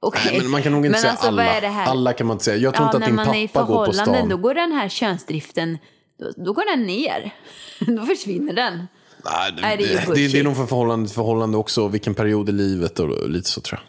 okej. 0.00 0.22
Nej, 0.32 0.40
men 0.42 0.50
man 0.50 0.62
kan 0.62 0.72
nog 0.72 0.86
inte 0.86 0.90
Men 0.90 1.00
säga 1.00 1.10
alltså, 1.10 1.28
alla. 1.28 1.44
är 1.44 1.60
det? 1.60 1.68
Alla 1.68 2.12
kan 2.12 2.26
man 2.26 2.34
inte 2.34 2.44
säga. 2.44 2.56
Jag 2.56 2.74
tror 2.74 2.84
ja, 2.84 2.88
inte 2.88 2.96
att 2.96 3.00
när 3.00 3.06
din 3.06 3.16
man 3.16 3.34
är 3.34 3.42
i 3.42 3.48
pappa 3.48 3.66
går 3.66 3.86
på 3.86 3.92
förhållanden 3.92 4.20
stan. 4.22 4.28
då 4.28 4.36
går 4.36 4.54
den 4.54 4.72
här 4.72 4.88
könsdriften, 4.88 5.78
då, 6.18 6.44
då 6.44 6.52
går 6.52 6.76
den 6.76 6.86
ner. 6.86 7.34
då 7.96 8.06
försvinner 8.06 8.52
den. 8.52 8.86
Nej, 9.24 9.52
det, 9.52 9.62
Nej, 9.62 9.76
det 9.76 9.84
är 9.94 10.06
det, 10.14 10.28
det, 10.32 10.38
är 10.38 10.44
nog 10.44 10.56
för 10.56 10.66
förhållande 10.66 11.08
förhållande 11.08 11.58
också, 11.58 11.88
vilken 11.88 12.14
period 12.14 12.48
i 12.48 12.52
livet 12.52 12.98
och 12.98 13.30
lite 13.30 13.48
så 13.50 13.60
tror 13.60 13.80
jag. 13.80 13.86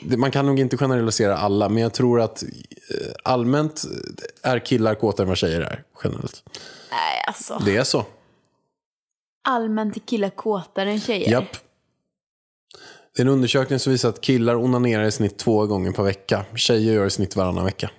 Det- 0.00 0.16
Man 0.16 0.30
kan 0.30 0.46
nog 0.46 0.58
inte 0.60 0.76
generalisera 0.76 1.36
alla, 1.36 1.68
men 1.68 1.82
jag 1.82 1.92
tror 1.92 2.20
att 2.20 2.42
eh, 2.42 2.48
allmänt 3.24 3.82
är 4.42 4.58
killar 4.58 4.94
kåtare 4.94 5.24
än 5.24 5.28
vad 5.28 5.38
tjejer 5.38 5.60
är, 5.60 5.82
generellt. 6.04 6.42
Nej, 6.90 7.24
alltså. 7.26 7.62
Det 7.64 7.76
är 7.76 7.84
så. 7.84 8.04
Allmänt 9.48 9.96
är 9.96 10.00
killar 10.00 10.30
kåtare 10.30 10.90
än 10.90 11.00
tjejer. 11.00 11.30
Japp. 11.30 11.44
Det 13.16 13.22
är 13.22 13.26
en 13.26 13.32
undersökning 13.32 13.78
som 13.78 13.92
visar 13.92 14.08
att 14.08 14.20
killar 14.20 14.54
onanerar 14.54 15.04
i 15.04 15.10
snitt 15.12 15.38
två 15.38 15.66
gånger 15.66 15.92
per 15.92 16.02
vecka. 16.02 16.44
Tjejer 16.54 16.94
gör 16.94 17.06
i 17.06 17.10
snitt 17.10 17.36
varannan 17.36 17.64
vecka. 17.64 17.90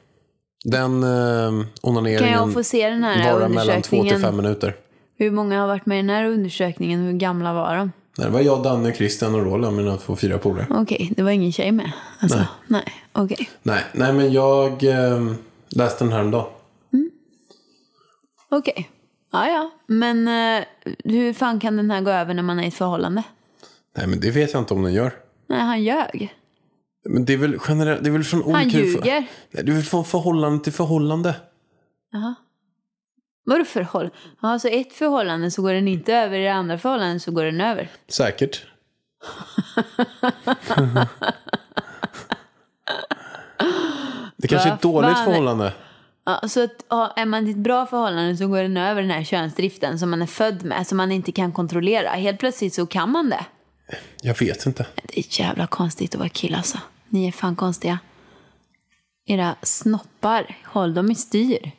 Den 0.65 1.03
eh, 1.03 1.65
onaneringen 1.81 2.23
Kan 2.23 2.31
jag 2.31 2.53
få 2.53 2.63
se 2.63 2.89
den 2.89 3.03
här 3.03 3.33
varar 3.33 3.49
mellan 3.49 3.81
två 3.81 4.03
till 4.03 4.19
fem 4.19 4.37
minuter. 4.37 4.75
Hur 5.17 5.31
många 5.31 5.59
har 5.61 5.67
varit 5.67 5.85
med 5.85 5.99
i 5.99 6.01
den 6.01 6.09
här 6.09 6.25
undersökningen? 6.25 6.99
Hur 7.03 7.13
gamla 7.13 7.53
var 7.53 7.75
de? 7.75 7.91
Nej, 8.17 8.27
Det 8.27 8.33
var 8.33 8.41
jag, 8.41 8.63
Danne, 8.63 8.93
Christian 8.93 9.35
och 9.35 9.41
Roland, 9.45 9.77
mina 9.77 9.97
två 9.97 10.15
fyra 10.15 10.37
polare. 10.37 10.67
Okej, 10.69 11.13
det 11.15 11.23
var 11.23 11.31
ingen 11.31 11.51
tjej 11.51 11.71
med. 11.71 11.91
Alltså, 12.19 12.37
nej. 12.37 12.47
Nej, 12.67 12.93
okej. 13.11 13.49
Nej, 13.63 13.83
nej, 13.93 14.13
men 14.13 14.31
jag 14.33 14.83
eh, 14.83 15.31
läste 15.69 16.03
den 16.03 16.13
här 16.13 16.19
en 16.19 16.31
dag. 16.31 16.47
Okej. 18.49 18.89
Ja, 19.31 19.47
ja. 19.47 19.71
Men 19.87 20.27
eh, 20.27 20.65
hur 21.03 21.33
fan 21.33 21.59
kan 21.59 21.77
den 21.77 21.91
här 21.91 22.01
gå 22.01 22.11
över 22.11 22.33
när 22.33 22.43
man 22.43 22.59
är 22.59 22.63
i 22.63 22.67
ett 22.67 22.73
förhållande? 22.73 23.23
Nej, 23.97 24.07
men 24.07 24.19
det 24.19 24.31
vet 24.31 24.53
jag 24.53 24.61
inte 24.61 24.73
om 24.73 24.83
den 24.83 24.93
gör. 24.93 25.13
Nej, 25.47 25.59
han 25.59 25.83
ljög. 25.83 26.33
Men 27.09 27.25
det 27.25 27.33
är 27.33 27.37
väl 27.37 27.57
generellt, 27.67 28.03
det 28.03 28.09
är 28.09 28.11
väl 28.11 28.23
från 28.23 28.43
olika... 28.43 28.57
Han 28.57 28.69
ljuger. 28.69 29.27
Nej, 29.51 29.63
det 29.63 29.71
är 29.71 29.75
väl 29.75 29.83
från 29.83 30.05
förhållande 30.05 30.63
till 30.63 30.73
förhållande. 30.73 31.35
Vadå 33.45 33.65
förhållande? 33.65 34.15
Ja, 34.41 34.59
så 34.59 34.67
ett 34.67 34.93
förhållande 34.93 35.51
så 35.51 35.61
går 35.61 35.73
den 35.73 35.87
inte 35.87 36.13
över, 36.13 36.39
i 36.39 36.43
det 36.43 36.53
andra 36.53 36.77
förhållandet 36.77 37.21
så 37.21 37.31
går 37.31 37.43
den 37.43 37.61
över. 37.61 37.89
Säkert. 38.07 38.65
det 44.37 44.47
kanske 44.47 44.69
är 44.69 44.73
ett 44.73 44.81
dåligt 44.81 45.13
fan? 45.13 45.25
förhållande. 45.25 45.73
Ja, 46.25 46.41
så 46.47 46.63
att, 46.63 46.85
ja, 46.89 47.13
är 47.15 47.25
man 47.25 47.47
i 47.47 47.51
ett 47.51 47.57
bra 47.57 47.85
förhållande 47.85 48.37
så 48.37 48.47
går 48.47 48.61
den 48.61 48.77
över 48.77 49.01
den 49.01 49.11
här 49.11 49.23
könsdriften 49.23 49.99
som 49.99 50.09
man 50.09 50.21
är 50.21 50.25
född 50.25 50.63
med, 50.63 50.87
som 50.87 50.97
man 50.97 51.11
inte 51.11 51.31
kan 51.31 51.51
kontrollera. 51.51 52.09
Helt 52.09 52.39
plötsligt 52.39 52.73
så 52.73 52.85
kan 52.85 53.11
man 53.11 53.29
det. 53.29 53.45
Jag 54.21 54.39
vet 54.39 54.65
inte. 54.65 54.85
Det 55.03 55.19
är 55.19 55.41
jävla 55.41 55.67
konstigt 55.67 56.15
att 56.15 56.19
vara 56.19 56.29
kille 56.29 56.57
alltså. 56.57 56.77
Ni 57.09 57.27
är 57.27 57.31
fan 57.31 57.55
konstiga. 57.55 57.99
Era 59.25 59.55
snoppar, 59.61 60.57
håll 60.65 60.93
dem 60.93 61.11
i 61.11 61.15
styr. 61.15 61.71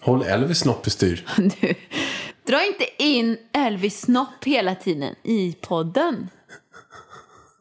Håll 0.00 0.22
Elvis 0.22 0.58
snopp 0.58 0.86
i 0.86 0.90
styr. 0.90 1.26
Du, 1.36 1.74
dra 2.46 2.66
inte 2.66 2.84
in 2.98 3.36
Elvis 3.52 4.00
snopp 4.00 4.44
hela 4.44 4.74
tiden 4.74 5.14
i 5.22 5.52
podden. 5.60 6.28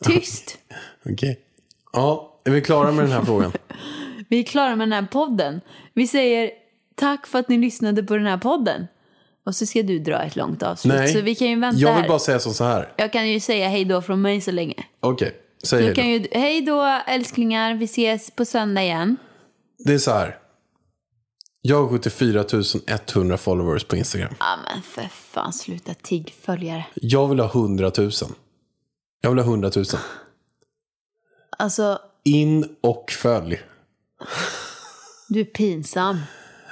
Tyst. 0.06 0.58
Okej. 1.13 1.39
Ja, 1.93 2.39
är 2.45 2.52
vi 2.52 2.62
klara 2.62 2.91
med 2.91 3.04
den 3.06 3.12
här 3.12 3.21
frågan? 3.25 3.52
Vi 4.30 4.39
är 4.39 4.43
klara 4.43 4.75
med 4.75 4.88
den 4.88 4.93
här 4.93 5.08
podden. 5.12 5.62
Vi 5.93 6.08
säger 6.08 6.52
tack 6.95 7.28
för 7.28 7.39
att 7.39 7.49
ni 7.49 7.58
lyssnade 7.58 8.04
på 8.04 8.15
den 8.17 8.25
här 8.25 8.38
podden. 8.38 8.88
Och 9.45 9.56
så 9.56 9.65
ska 9.65 9.84
du 9.84 9.99
dra 9.99 10.21
ett 10.23 10.36
långt 10.36 10.63
avslut. 10.63 10.93
Nej, 10.93 11.08
Så 11.08 11.21
vi 11.21 11.36
kan 11.36 11.47
ju 11.49 11.60
vänta 11.60 11.80
jag 11.82 11.93
vill 11.93 12.02
här. 12.02 12.08
bara 12.10 12.19
säga 12.19 12.39
så 12.39 12.63
här. 12.63 12.93
Jag 12.97 13.13
kan 13.13 13.30
ju 13.30 13.39
säga 13.39 13.67
hej 13.69 13.86
då 13.86 14.02
från 14.02 14.21
mig 14.21 14.41
så 14.41 14.52
länge. 14.52 14.84
Okej, 14.99 15.36
säg 15.63 15.80
Du 15.80 15.86
hej 15.86 15.95
kan 15.95 16.06
då. 16.06 16.12
ju, 16.12 16.28
hej 16.32 16.62
då 16.62 17.02
älsklingar, 17.08 17.73
vi 17.73 17.86
ses 17.86 18.32
på 18.32 18.45
söndag 18.45 18.84
igen. 18.84 19.17
Det 19.78 19.93
är 19.93 19.97
så 19.97 20.12
här. 20.12 20.38
Jag 21.62 21.82
har 21.84 21.89
74 21.89 22.43
100 23.15 23.38
followers 23.38 23.84
på 23.84 23.95
Instagram. 23.95 24.34
Ja 24.39 24.58
men 24.74 24.82
för 24.82 25.08
fan 25.12 25.54
sluta 25.54 25.93
tigg 25.93 26.36
följare. 26.41 26.86
Jag 26.93 27.28
vill 27.28 27.39
ha 27.39 27.48
100 27.50 27.91
000. 27.98 28.12
Jag 29.22 29.30
vill 29.30 29.39
ha 29.39 29.45
100 29.45 29.72
000. 29.76 29.86
Alltså, 31.58 32.00
In 32.24 32.76
och 32.82 33.12
följ. 33.12 33.60
du 35.30 35.39
är 35.39 35.45
pinsam. 35.45 36.19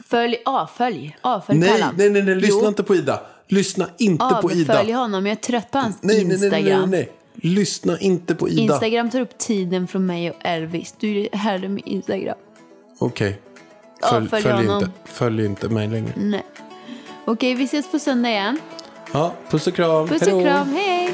Följ, 0.06 0.38
avfölj, 0.46 1.18
avfölj 1.22 1.60
Nej, 1.60 1.70
Pallan. 1.70 1.96
nej, 1.98 2.10
nej, 2.10 2.24
nej, 2.24 2.36
lyssna 2.36 2.60
Jo, 2.62 2.68
inte 2.68 2.84
på 2.84 2.96
Ida. 2.96 3.22
Lyssna 3.48 3.90
inte 3.98 4.26
på 4.42 4.52
Ida. 4.52 4.74
Avfölj 4.74 4.92
honom, 4.92 5.26
jag 5.26 5.32
är 5.38 5.42
trött 5.42 5.72
på 5.72 5.78
hans 5.78 5.98
Nej, 6.02 6.16
nej, 6.26 6.26
nej, 6.26 6.50
nej, 6.50 6.60
Instagram. 6.60 6.90
nej, 6.90 7.00
nej. 7.34 7.54
Lyssna 7.54 8.00
inte 8.00 8.36
på 8.36 8.50
Ida. 8.50 8.62
Instagram 8.74 9.10
tar 9.10 9.22
upp 9.22 9.38
tiden 9.38 9.88
från 9.88 10.06
mig 10.06 10.30
och 10.30 10.36
Elvis. 10.42 10.96
Du 11.00 11.20
är 11.32 11.38
herre 11.38 11.70
med 11.70 11.84
Instagram. 11.86 12.38
Okej. 13.00 13.42
Ja, 13.44 13.47
Följ, 14.02 14.30
följ 14.30 14.44
följ, 14.44 14.68
honom. 14.68 14.84
inte, 14.84 14.92
följ 15.06 15.46
inte 15.46 15.70
mig 15.70 15.88
längre. 15.88 16.14
Nej. 16.16 16.46
Okej, 17.26 17.56
vi 17.56 17.64
ses 17.64 17.92
på 17.92 18.00
söndag 18.00 18.30
igen. 18.30 18.60
Ja, 19.14 19.34
puss 19.50 19.68
och 19.68 19.76
kram. 19.76 20.08
Puss 20.08 20.22
och 20.22 20.42
kram, 20.42 20.74
hej! 20.74 21.14